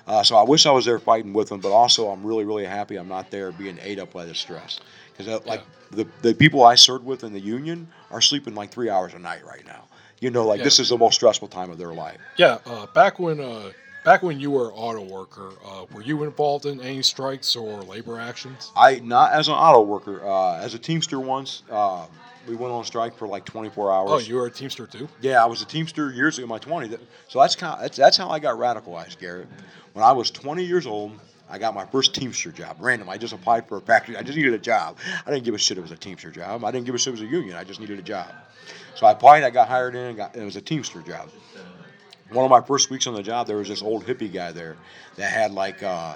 [0.07, 2.67] Uh, so I wish I was there fighting with them, but also I'm really, really
[2.67, 4.81] happy I'm not there being ate up by the stress.
[5.17, 8.91] Because like the the people I served with in the union are sleeping like three
[8.91, 9.85] hours a night right now.
[10.21, 10.65] You know, like Yeah.
[10.65, 12.19] this is the most stressful time of their life.
[12.37, 13.71] Yeah, uh, back when uh,
[14.05, 17.83] back when you were an auto worker, uh, were you involved in any strikes or
[17.83, 18.71] labor actions?
[18.77, 21.63] I not as an auto worker, uh, as a teamster once.
[21.71, 22.07] Uh,
[22.47, 24.11] we went on strike for like 24 hours.
[24.13, 25.09] Oh, you were a teamster too.
[25.21, 26.99] Yeah, I was a Teamster years ago in my 20s.
[27.29, 29.49] So that's kind of, that's, that's how I got radicalized, Garret.
[29.95, 31.13] When I was 20 years old,
[31.49, 32.77] I got my first Teamster job.
[32.81, 33.09] Random.
[33.09, 34.17] I just applied for a factory.
[34.17, 34.99] I just needed a job.
[35.27, 36.65] I didn't give a shit it was a Teamster job.
[36.65, 37.57] I didn't give a shit it was a union.
[37.57, 38.29] I just needed a job.
[38.95, 39.43] So I applied.
[39.43, 40.03] I got hired in.
[40.09, 41.31] And got, it was a Teamster job.
[42.31, 44.77] One of my first weeks on the job, there was this old hippie guy there
[45.17, 46.15] that had like uh,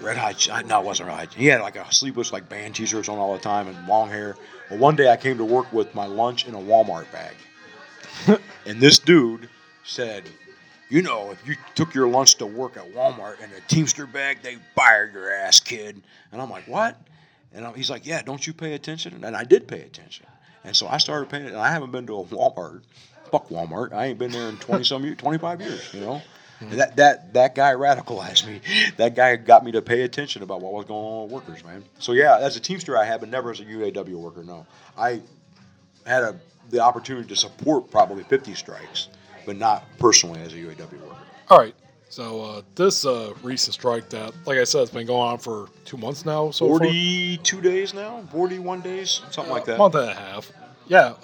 [0.00, 0.66] red hot.
[0.66, 1.34] No, it wasn't red hot.
[1.34, 4.36] He had like a sleeveless like band T-shirts on all the time and long hair.
[4.70, 8.80] Well, one day I came to work with my lunch in a Walmart bag, and
[8.80, 9.48] this dude
[9.84, 10.24] said,
[10.88, 14.38] "You know, if you took your lunch to work at Walmart in a Teamster bag,
[14.42, 17.00] they fired your ass, kid." And I'm like, "What?"
[17.52, 20.26] And I'm- he's like, "Yeah, don't you pay attention?" And I did pay attention,
[20.64, 21.46] and so I started paying.
[21.46, 22.82] And I haven't been to a Walmart.
[23.30, 23.92] Fuck Walmart.
[23.92, 25.92] I ain't been there in twenty some years, twenty five years.
[25.92, 26.22] You know.
[26.60, 28.60] And that that that guy radicalized me.
[28.96, 31.84] That guy got me to pay attention about what was going on with workers, man.
[31.98, 34.42] So yeah, as a teamster, I have, but never as a UAW worker.
[34.42, 34.66] No,
[34.96, 35.20] I
[36.06, 39.08] had a the opportunity to support probably 50 strikes,
[39.44, 41.16] but not personally as a UAW worker.
[41.48, 41.74] All right.
[42.08, 45.68] So uh, this uh, recent strike that, like I said, it's been going on for
[45.84, 46.50] two months now.
[46.50, 46.78] So far.
[46.78, 49.76] 42 days now, 41 days, something like that.
[49.78, 50.50] month and a half.
[50.86, 51.14] Yeah.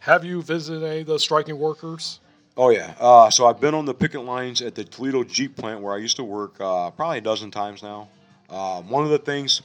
[0.00, 2.20] Have you visited any of the striking workers?
[2.56, 2.94] Oh yeah.
[2.98, 5.98] Uh, so I've been on the picket lines at the Toledo Jeep plant where I
[5.98, 8.08] used to work uh, probably a dozen times now.
[8.48, 9.62] Uh, one of the things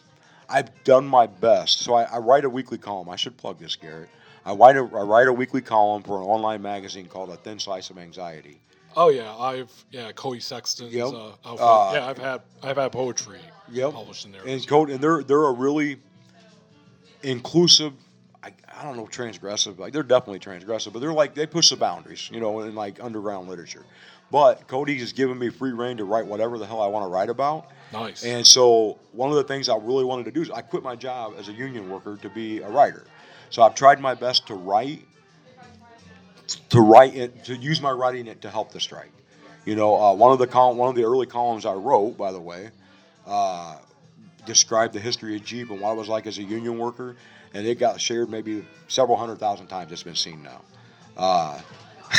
[0.48, 1.80] I've done my best.
[1.80, 3.10] So I, I write a weekly column.
[3.10, 4.10] I should plug this, Garret.
[4.46, 7.58] I write a I write a weekly column for an online magazine called A Thin
[7.58, 8.60] Slice of Anxiety.
[8.96, 11.08] Oh yeah, I've yeah Cody Sexton's Yep.
[11.08, 11.60] uh, outfit.
[11.62, 13.40] Uh, yeah, I've had I've had poetry
[13.72, 13.94] Yep.
[13.94, 14.46] published in there.
[14.46, 15.98] And code and they're they're a really
[17.24, 17.94] inclusive.
[18.46, 19.80] I, I don't know transgressive.
[19.80, 23.04] Like they're definitely transgressive, but they're like they push the boundaries, you know, in like
[23.04, 23.84] underground literature.
[24.32, 27.08] But Cody has given me free reign to write whatever the hell I want to
[27.08, 27.72] write about.
[27.92, 28.24] nice.
[28.24, 30.96] And so one of the things I really wanted to do is I quit my
[30.96, 33.06] job as a union worker to be a writer.
[33.50, 35.06] So I've tried my best to write,
[36.70, 39.12] to write it, to use my writing it to help the strike.
[39.66, 42.32] You know, uh, one of the col- one of the early columns I wrote, by
[42.32, 42.70] the way,
[43.26, 43.78] uh,
[44.46, 47.16] described the history of Jeep and what it was like as a union worker,
[47.56, 49.92] and it got shared maybe several hundred thousand times.
[49.92, 50.62] It's been seen now.
[51.16, 51.60] Uh,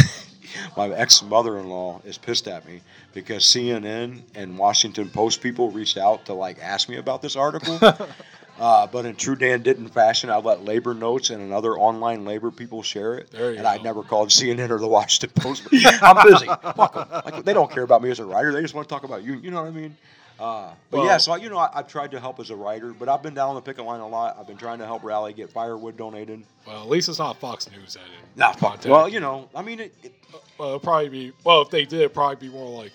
[0.76, 2.80] my ex mother-in-law is pissed at me
[3.12, 7.78] because CNN and Washington Post people reached out to like ask me about this article.
[8.58, 12.50] uh, but in true Dan Denton fashion, I let labor notes and another online labor
[12.50, 13.28] people share it.
[13.58, 15.68] And I never called CNN or the Washington Post.
[16.00, 16.46] I'm busy.
[16.46, 17.22] Fuck 'em.
[17.26, 18.52] Like they don't care about me as a writer.
[18.52, 19.34] They just want to talk about you.
[19.34, 19.98] You know what I mean?
[20.38, 22.92] Uh, but Well- yeah, so you know, I, I've tried to help as a writer,
[22.92, 24.36] but I've been down on the picket line a lot.
[24.38, 26.42] I've been trying to help rally, get firewood donated.
[26.66, 28.02] well, at least it's not Fox News that
[28.36, 28.84] Nah, fuck.
[28.84, 30.12] Well, you know, I mean, it, it,
[30.58, 32.92] Well, it'll probably be well if they did, it'd probably be more like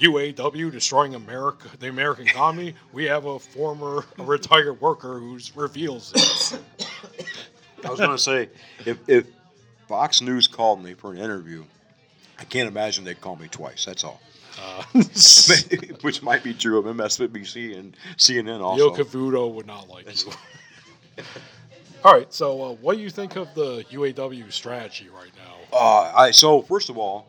[0.00, 2.74] UAW destroying America, the American economy.
[2.92, 6.58] We have a former a retired worker who reveals this.
[7.84, 8.48] I was going to say,
[8.84, 9.26] if, if
[9.88, 11.64] Fox News called me for an interview,
[12.38, 13.84] I can't imagine they'd call me twice.
[13.84, 14.20] That's all.
[14.58, 14.82] Uh,
[16.02, 18.94] Which might be true of MSNBC and CNN Yo also.
[18.94, 20.32] Cavuto would not like you.
[22.04, 25.76] All right, so uh, what do you think of the UAW strategy right now?
[25.76, 27.28] Uh, I so first of all,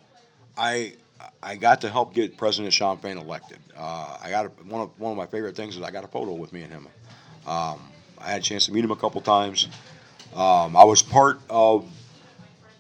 [0.56, 0.94] I
[1.42, 3.60] I got to help get President Shawn Fain elected.
[3.76, 6.08] Uh, I got a, one of one of my favorite things is I got a
[6.08, 6.88] photo with me and him.
[7.46, 7.80] Um,
[8.20, 9.68] I had a chance to meet him a couple times.
[10.36, 11.90] Um, I was part of.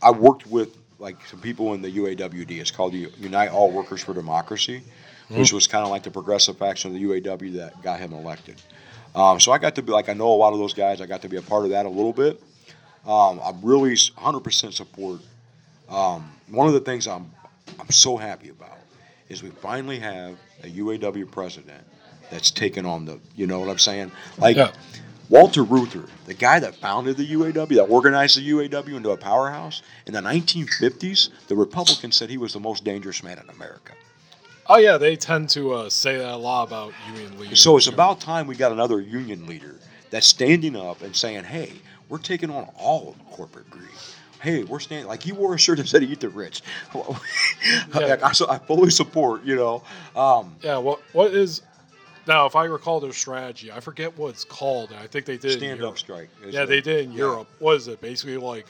[0.02, 2.52] I worked with like some people in the UAWD.
[2.60, 4.82] It's called the Unite All Workers for Democracy,
[5.30, 8.62] which was kind of like the progressive faction of the UAW that got him elected.
[9.16, 11.02] Um, so I got to be like I know a lot of those guys.
[11.02, 12.41] I got to be a part of that a little bit.
[13.06, 15.22] Um, I'm really 100% support
[15.89, 17.32] um, one of the things I'm
[17.80, 18.78] I'm so happy about
[19.30, 21.84] is we finally have a UAW president
[22.30, 24.72] that's taken on the you know what I'm saying like Yeah.
[25.30, 29.82] Walter Reuther, the guy that founded the UAW, that organized the UAW into a powerhouse
[30.06, 33.94] in the 1950s, the Republicans said he was the most dangerous man in America.
[34.68, 37.62] Oh yeah, they tend to uh, say that a lot about union leaders.
[37.62, 39.76] So it's about time we got another union leader
[40.10, 41.74] that's standing up and saying, "Hey,
[42.10, 43.88] we're taking on all of corporate greed."
[44.42, 46.62] Hey, we're standing like he wore a shirt that said "Eat the rich."
[47.96, 48.18] Yeah.
[48.22, 49.44] I, so I fully support.
[49.44, 49.84] You know,
[50.16, 51.62] um, Yeah, what what is
[52.28, 52.46] now?
[52.46, 54.94] If I recall their strategy, I forget what it's called.
[54.94, 56.30] I think they did stand up strike.
[56.48, 56.66] Yeah, it?
[56.68, 57.18] they did in Yeah.
[57.20, 57.48] Europe.
[57.60, 58.02] What is it?
[58.02, 58.66] Basically, like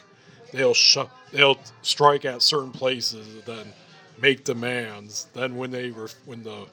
[0.53, 0.97] they'll sh-
[1.32, 3.74] they'll strike at certain places, then
[4.22, 5.28] make demands.
[5.34, 6.66] Then when they ref- when the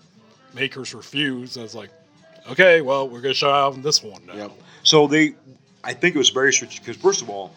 [0.55, 1.91] makers refuse, it's like,
[2.51, 4.35] okay, well, we're gonna shut out on this one now.
[4.35, 4.53] Yep.
[4.83, 5.35] So they,
[5.83, 7.55] I think it was very strategic because first of all,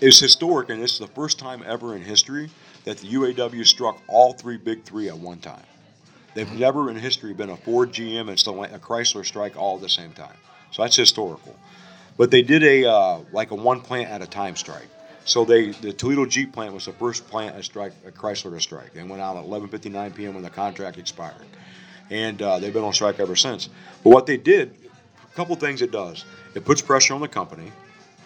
[0.00, 2.50] it's historic and it's the first time ever in history
[2.84, 5.62] that the UAW struck all three big three at one time.
[6.34, 9.88] They've never in history been a Ford, GM, and a Chrysler strike all at the
[9.88, 10.36] same time.
[10.72, 11.56] So that's historical.
[12.16, 14.88] But they did a uh, like a one plant at a time strike.
[15.24, 18.60] So they the Toledo Jeep plant was the first plant at strike a Chrysler to
[18.60, 20.34] strike They went out at 11:59 p.m.
[20.34, 21.46] when the contract expired,
[22.10, 23.68] and uh, they've been on strike ever since.
[24.02, 24.74] But what they did,
[25.32, 26.24] a couple things it does,
[26.54, 27.72] it puts pressure on the company.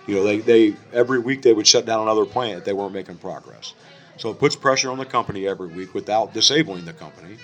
[0.06, 2.94] You know, they, they every week they would shut down another plant if they weren't
[2.94, 3.74] making progress.
[4.16, 7.36] So it puts pressure on the company every week without disabling the company.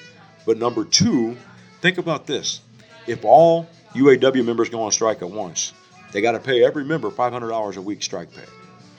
[0.47, 1.37] But number two,
[1.81, 2.61] think about this:
[3.07, 5.73] if all UAW members go on strike at once,
[6.13, 8.45] they got to pay every member five hundred dollars a week strike pay,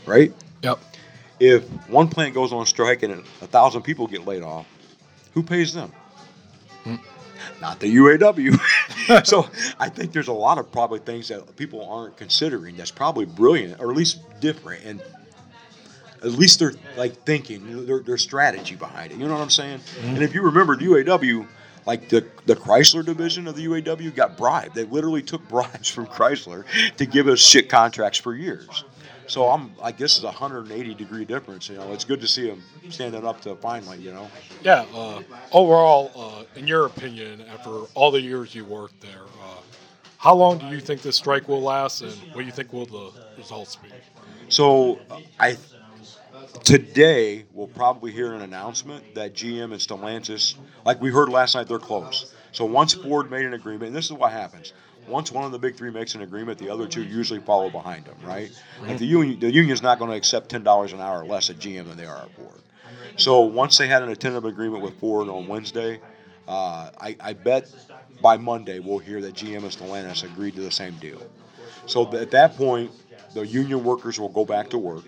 [0.06, 0.34] right?
[0.64, 0.80] Yep.
[1.40, 4.66] If one plant goes on strike and a thousand people get laid off,
[5.34, 5.92] who pays them?
[6.84, 6.96] Hmm.
[7.62, 9.26] Not the UAW.
[9.26, 9.48] so
[9.80, 13.82] I think there's a lot of probably things that people aren't considering that's probably brilliant
[13.82, 15.02] or at least different and
[16.26, 19.18] at least they're like thinking their, their strategy behind it.
[19.18, 19.80] You know what I'm saying?
[20.04, 21.48] And if you remember the UAW,
[21.86, 24.76] like the the Chrysler division of the UAW got bribed.
[24.76, 26.66] They literally took bribes from Chrysler
[26.98, 28.84] to give us shit contracts for years.
[29.28, 31.70] So I'm like this is a 180 degree difference.
[31.70, 34.00] You know, it's good to see them standing up to finally.
[34.00, 34.30] You know.
[34.64, 34.86] Yeah.
[34.94, 35.22] Uh,
[35.52, 39.62] overall, uh, in your opinion, after all the years you worked there, uh,
[40.18, 42.86] how long do you think this strike will last, and what do you think will
[42.86, 43.90] the results be?
[44.50, 45.58] So uh, I
[46.64, 51.68] today we'll probably hear an announcement that GM and Stellantis, like we heard last night,
[51.68, 52.34] they're close.
[52.52, 54.74] So once Ford made an agreement, and this is what happens.
[55.08, 58.06] Once one of the big three makes an agreement, the other two usually follow behind
[58.06, 58.50] them, right?
[58.82, 61.58] Like the union, the union's not going to accept ten dollars an hour less at
[61.58, 62.62] GM than they are at Ford.
[63.18, 66.00] So once they had an tentative agreement with Ford on Wednesday,
[66.48, 67.72] uh, I, I bet
[68.22, 71.22] by Monday we'll hear that GM and Stellantis agreed to the same deal.
[71.86, 72.92] So at that point,
[73.34, 75.04] the union workers will go back to work,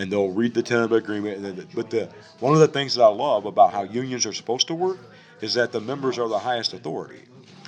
[0.00, 1.36] and they'll read the tentative agreement.
[1.36, 4.32] And then, but the one of the things that I love about how unions are
[4.32, 4.98] supposed to work
[5.42, 7.20] is that the members are the highest authority.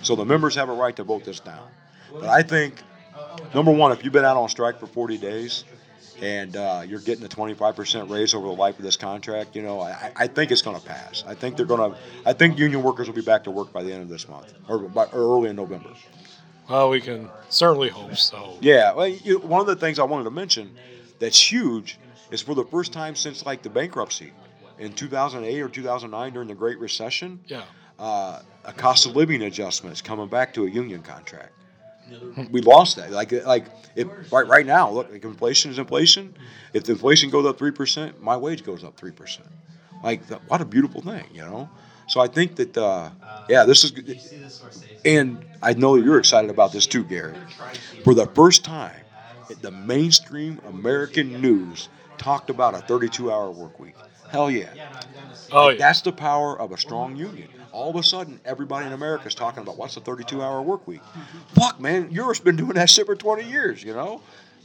[0.03, 1.69] So the members have a right to vote this down.
[2.13, 2.77] But I think
[3.55, 5.65] number one, if you've been out on strike for 40 days
[6.23, 9.81] and uh, you're getting a 25% raise over the life of this contract, you know,
[9.81, 11.25] I, I think it's going to pass.
[11.27, 11.99] I think they're going to.
[12.25, 14.55] I think union workers will be back to work by the end of this month
[14.69, 15.91] or, by, or early in November.
[16.69, 18.57] Well, we can certainly hope so.
[18.63, 20.75] Yeah, well, you, one of the things I wanted to mention
[21.19, 21.99] that's huge
[22.33, 24.33] is for the first time since like the bankruptcy
[24.79, 27.63] in 2008 or 2009 during the Great Recession, Yeah.
[27.99, 31.53] uh, a cost of living adjustment is coming back to a union contract.
[32.51, 33.11] We lost that.
[33.13, 36.35] Like, like if, right right now, look, like inflation is inflation.
[36.73, 39.49] If the inflation goes up three percent, my wage goes up three percent.
[40.03, 41.69] Like, th- what a beautiful thing, you know.
[42.09, 43.11] So I think that, uh,
[43.49, 44.19] yeah, this is good.
[45.05, 47.37] And I know you're excited about this too, Gary.
[48.05, 49.01] For the first time,
[49.61, 51.89] the mainstream American news
[52.19, 53.95] talked about a 32-hour work week.
[54.31, 54.69] Hell yeah.
[55.51, 55.79] Oh yeah.
[55.79, 57.49] That's the power of a strong union.
[57.71, 61.01] All of a sudden, everybody in America is talking about what's a 32-hour work week.
[61.55, 64.21] Fuck, man, Europe's been doing that shit for 20 years, you know?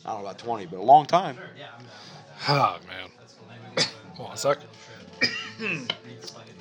[0.06, 1.38] I don't know about 20, but a long time.
[2.48, 3.86] Ah, man.
[4.16, 4.60] Hold on a sec.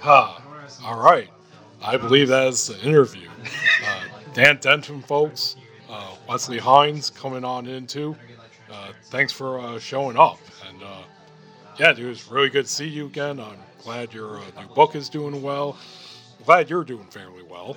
[0.03, 0.43] ah,
[0.85, 1.29] all right.
[1.83, 3.29] I believe that is the interview.
[3.85, 4.01] Uh,
[4.35, 5.57] Dan Denton, folks.
[5.89, 8.17] Uh, Westley Heine's coming on in too.
[8.71, 10.39] Uh, thanks for uh, showing up.
[10.69, 11.03] And uh,
[11.79, 13.39] yeah, dude, it's really good to see you again.
[13.41, 15.77] I'm glad your uh, new book is doing well.
[16.39, 17.77] I'm glad you're doing fairly well.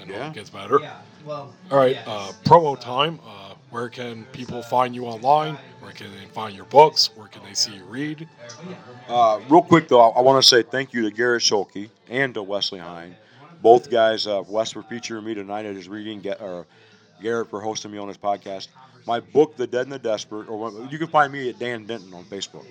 [0.00, 0.28] And hope Yeah.
[0.28, 0.80] it gets better.
[1.28, 3.20] All right, uh, promo time.
[3.26, 5.56] Uh, where can people find you online?
[5.80, 7.10] Where can they find your books?
[7.16, 8.26] Where can they see you read?
[9.08, 12.34] Uh, real quick though, I, I want to say thank you to Garret Schuelke and
[12.34, 13.14] to Westley Heine.
[13.62, 16.66] Both guys, uh, Wes for featuring me tonight at his reading, Ga- or
[17.22, 18.68] Garret for hosting me on his podcast.
[19.06, 22.12] My book, The Dead and the Desperate, or you can find me at Dan Denton
[22.14, 22.66] on Facebook.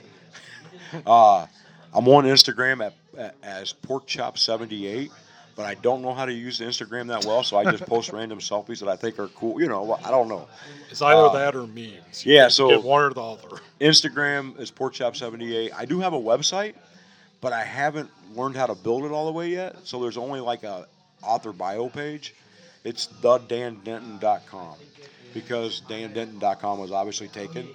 [1.06, 1.46] uh,
[1.94, 5.10] I'm on Instagram at, at as porkchop78,
[5.56, 8.40] but I don't know how to use Instagram that well, so I just post random
[8.40, 9.60] selfies that I think are cool.
[9.60, 10.48] You know, I don't know.
[10.90, 12.26] It's either Uh, that or memes.
[12.26, 13.62] yeah, so- get one or the other.
[13.82, 15.72] Instagram is porkchop78.
[15.76, 16.76] I do have a website,
[17.42, 19.76] but I haven't learned how to build it all the way yet.
[19.84, 20.88] So there's only like a
[21.24, 22.36] author bio page.
[22.86, 24.76] It's thedandenton.com
[25.34, 27.68] because dandenton.com was obviously taken.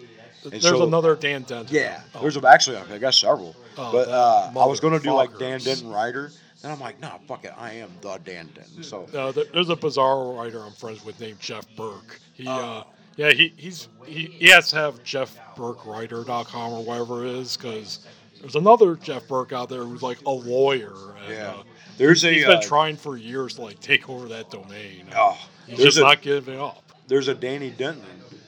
[0.45, 1.75] And There's so- another Dan Denton.
[1.75, 5.39] Yeah, Oh, there's actually I guess several, Oh, but uh, I was gonna do like
[5.39, 5.61] Dan.
[5.61, 6.31] Denton writer.
[6.63, 8.83] Then I'm like, nah, fuck it, I am the Dan Denton.
[8.83, 12.19] So No, there's a bizarre writer I'm friends with named Jeff Burk.
[12.35, 12.51] He, Oh.
[12.53, 12.85] uh,
[13.17, 18.01] yeah, he, he's he, he has to have JeffBurkeWriter.com or whatever it is because
[18.41, 20.93] there's another Jeff Burke out there who's like a lawyer.
[21.25, 21.63] And, yeah, uh,
[21.97, 25.07] there's a he's uh, been trying for years to like take over that domain.
[25.17, 26.83] oh, he's just a, not giving up.
[27.07, 28.05] There's a Danny Denton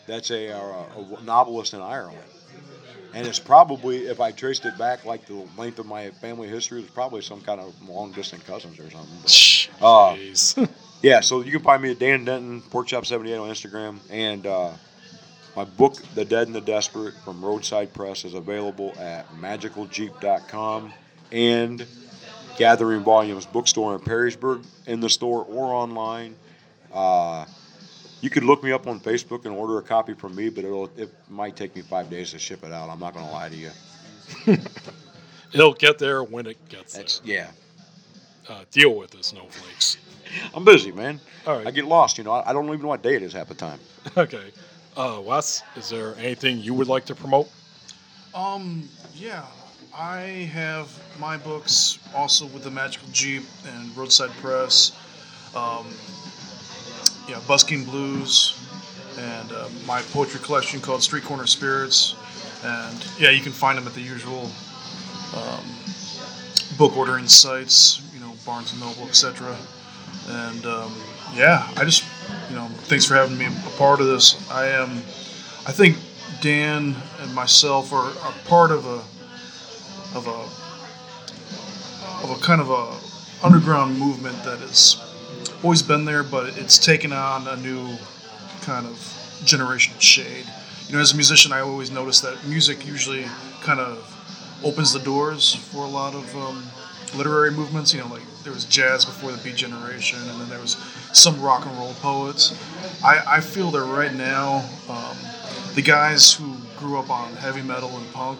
[0.07, 0.85] that's a, uh,
[1.19, 2.19] a novelist in Ireland.
[3.15, 6.83] And it's probably, if I traced it back like the length of my family history,
[6.83, 9.69] it's probably some kind of long distance cousins or something.
[9.81, 10.67] But, uh,
[11.03, 13.99] yeah, so you can find me at Dan Denton, Porkchop78 on Instagram.
[14.11, 14.73] And uh,
[15.57, 20.93] my book, The Dead and the Desperate, from Roadside Press, is available at magicaljeep.com
[21.33, 21.87] and
[22.59, 26.37] Gathering Volumes bookstore in Perrysburg, in the store or online.
[26.93, 27.47] Uh,
[28.21, 30.91] you could look me up on Facebook and order a copy from me, but it'll
[30.97, 32.89] it might take me five days to ship it out.
[32.89, 33.71] I'm not going to lie to you.
[35.53, 37.07] It'll get there when it gets there.
[37.25, 37.51] Yeah.
[38.49, 39.97] Uh, deal with it, snowflakes.
[40.55, 41.21] I'm busy, man.
[41.47, 41.67] All right.
[41.67, 42.19] I get lost.
[42.19, 43.79] You know, I, I don't even know what day it is half the time.
[44.17, 44.53] Okay.
[44.97, 47.51] Uh, Wes, is there anything you would like to promote?
[48.35, 49.45] Um, yeah,
[49.95, 50.21] I
[50.53, 50.89] have
[51.19, 54.93] my books also with the Magical Jeep and Roadside Press.
[55.55, 55.87] Um,
[57.29, 58.59] yeah, Busking Blues,
[59.19, 62.15] and uh, my poetry collection called Street Corner Spirits.
[62.65, 64.51] And yeah, you can find them at the usual
[65.37, 65.65] um,
[66.79, 69.57] book ordering sites, you know, Barnes and Noble, etc.
[70.29, 70.95] And um,
[71.35, 72.05] yeah, I just,
[72.49, 74.51] you know, thanks for having me a part of this.
[74.51, 74.91] I am,
[75.67, 75.97] I think
[76.41, 79.03] Dan and myself are, are part of a,
[80.17, 80.65] of a,
[82.25, 84.97] of a kind of a underground movement that has
[85.63, 87.97] always been there, but it's taken on a new
[88.63, 88.93] kind of
[89.45, 90.45] generational shade.
[90.89, 93.25] You know, as a musician, I always notice that music usually
[93.63, 94.13] kind of
[94.65, 96.63] opens the doors for a lot of um,
[97.17, 97.93] literary movements.
[97.93, 100.77] You know, like there was jazz before the Beat Generation, and then there was
[101.13, 102.55] some rock and roll poets.
[103.05, 105.17] I, I feel that right now, um,
[105.75, 108.39] the guys who grew up on heavy metal and punk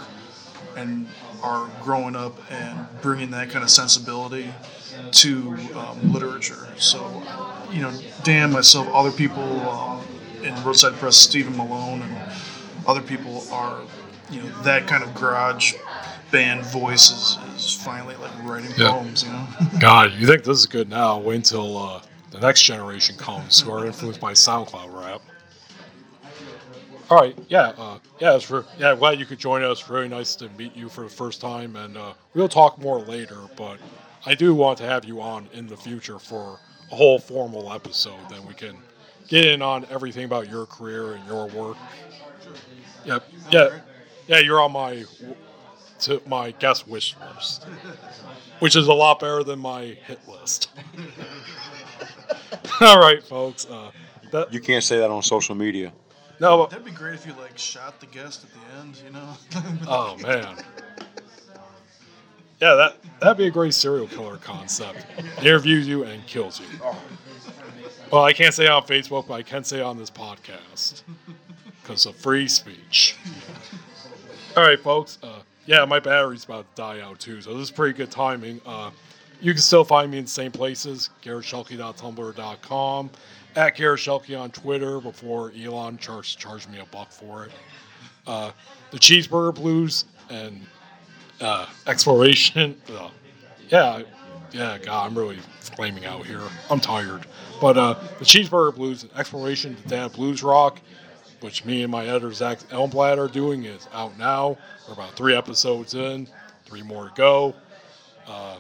[0.77, 1.09] and
[1.43, 4.53] are growing up and bringing that kind of sensibility
[5.13, 6.67] to um, literature.
[6.79, 7.23] So,
[7.73, 7.93] you know,
[8.23, 10.05] Dan, myself, other people um,
[10.43, 12.17] in Roadside Press, Stephen Malone, and
[12.87, 13.81] other people are,
[14.31, 15.75] you know, that kind of garage
[16.31, 18.91] band voice is, is finally like writing Yeah.
[18.91, 19.47] poems, you know?
[19.81, 21.19] God, you think this is good now?
[21.19, 25.21] Wait until uh, the next generation comes who are influenced by SoundCloud rap.
[27.09, 28.91] All right, yeah, uh, yeah, it's for, yeah.
[28.91, 29.81] I'm glad you could join us.
[29.81, 33.39] Very nice to meet you for the first time, and uh, we'll talk more later.
[33.57, 33.79] But
[34.27, 36.59] I do want to have you on in the future for
[36.91, 38.19] a whole formal episode.
[38.29, 38.77] Then we can
[39.29, 41.77] get in on everything about your career and your work.
[43.05, 43.79] Yep, yeah,
[44.27, 44.39] yeah.
[44.41, 45.05] You're on my
[46.01, 47.67] to my guest wish list
[48.61, 50.71] which is a lot better than my hit list.
[52.81, 53.67] All right, folks.
[53.67, 53.91] Uh,
[54.33, 55.93] that, You can't say that on social media.
[56.41, 59.37] no, That'd be great if you like shot the guest at the end, you know?
[59.89, 60.57] oh man.
[62.61, 65.05] Yeah, that that'd be a great serial killer concept.
[65.41, 66.67] Interviews you and kills you.
[68.11, 71.03] Well, I can't say on Facebook, but I can say on this podcast
[71.83, 73.17] because of free speech.
[74.57, 75.19] All right, folks.
[75.23, 78.61] Uh, yeah, my battery's about to die out too, so this is pretty good timing.
[78.65, 78.91] Uh,
[79.41, 83.11] you can still find me in the same places: GarretSchuelke.tumblr.com,
[83.57, 87.53] at Garret Schuelke on Twitter before Elon charged charged me a buck for it.
[88.27, 88.51] Uh,
[88.93, 90.65] the Cheeseburger Blues and
[91.41, 92.81] uh, Exploration.
[92.91, 93.11] Uh,
[93.69, 94.03] yeah,
[94.53, 96.43] yeah, God, I'm really flaming out here.
[96.71, 97.27] I'm tired.
[97.61, 100.81] But uh, the Cheeseburger Blues and Exploration to Dad Blues Rock,
[101.41, 104.57] which me and my editor Zach Elmblad are doing, is out now.
[104.87, 106.29] We're about three episodes in,
[106.65, 107.55] three more to go.
[108.27, 108.59] Uh,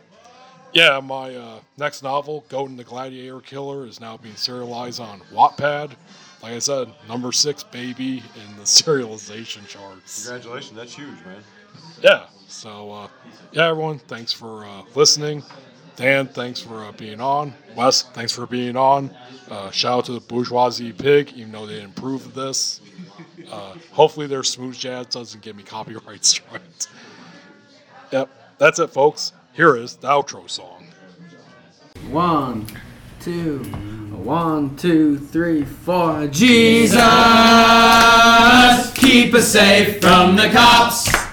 [0.72, 5.92] yeah, my uh, next novel, Golden the Gladiator Killer, is now being serialized on Wattpad.
[6.42, 10.26] Like I said, number six baby in the serialization charts.
[10.26, 11.42] Congratulations, that's huge, man.
[12.02, 12.26] Yeah.
[12.56, 13.08] So, uh,
[13.52, 15.42] yeah, everyone, thanks for uh, listening.
[15.94, 17.52] Dan, thanks for uh, being on.
[17.76, 19.14] Wes, thanks for being on.
[19.50, 22.80] Uh, shout out to the Bourgeois Pig, even though they didn't approve of this.
[23.52, 26.88] Uh, hopefully, their smooth jazz doesn't give me copyright strikes.
[28.10, 29.34] Yep, that's it, folks.
[29.52, 30.86] Here is the outro song.
[32.08, 32.66] One,
[33.20, 33.58] two,
[34.24, 36.26] one, two, three, four.
[36.28, 36.96] Jesus,
[38.94, 41.25] keep us safe from the cops.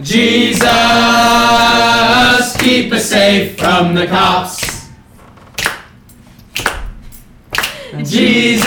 [0.00, 0.66] Jesus,
[2.58, 4.88] keep us safe from the cops.
[8.02, 8.64] Jesus,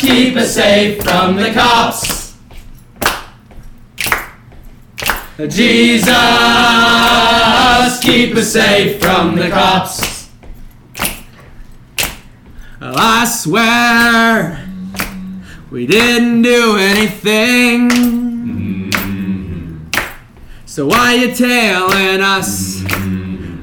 [0.00, 2.34] keep us safe from the cops.
[5.38, 6.16] Jesus,
[8.00, 10.30] keep us safe from the cops.
[12.80, 14.66] Well, I swear
[15.70, 18.35] we didn't do anything.
[20.76, 22.82] So why you tailing us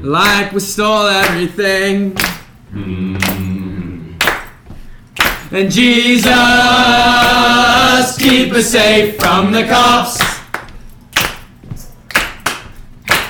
[0.01, 2.17] like we stole everything?
[5.51, 6.25] And Jesus,
[8.17, 10.17] keep us safe from the cops.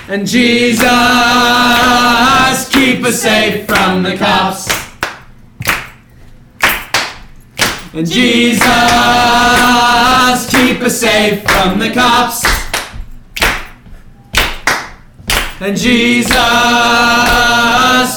[0.07, 0.79] And Jesus,
[2.69, 4.69] keep us safe from the cops.
[7.93, 8.63] And Jesus,
[10.49, 12.52] keep us safe from the cops.
[15.65, 16.33] And Jesus,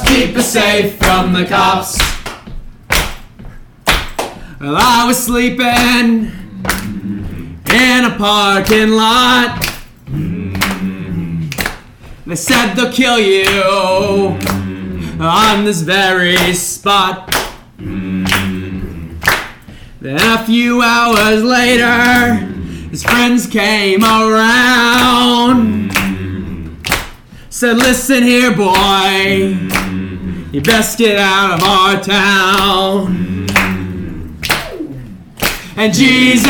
[0.04, 1.96] keep us safe from the cops.
[4.60, 6.32] Well, I was sleeping
[7.72, 9.64] in a parking lot.
[12.26, 14.36] They said they'll kill you
[15.20, 17.32] on this very spot.
[17.78, 18.26] Then
[20.02, 22.34] a few hours later,
[22.90, 25.92] his friends came around.
[27.56, 29.56] Said, listen here, boy,
[30.52, 33.46] you best get out of our town.
[35.74, 36.44] And Jesus,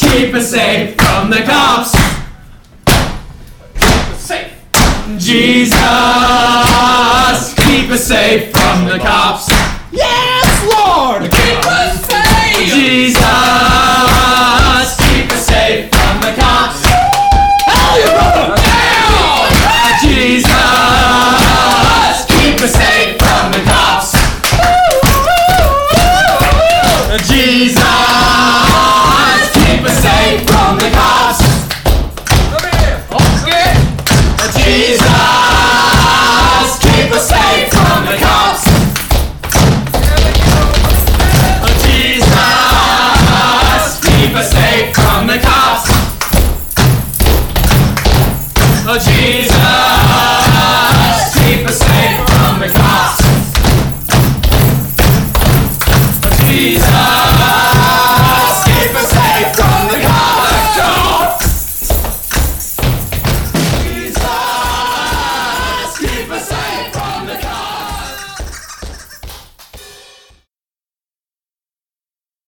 [0.00, 1.92] keep us safe from the cops.
[3.76, 4.52] Keep us safe.
[5.18, 5.78] Jesus,
[7.64, 9.48] keep us safe from the cops.
[9.92, 12.74] Yes, Lord, keep us safe.
[12.74, 13.71] Jesus,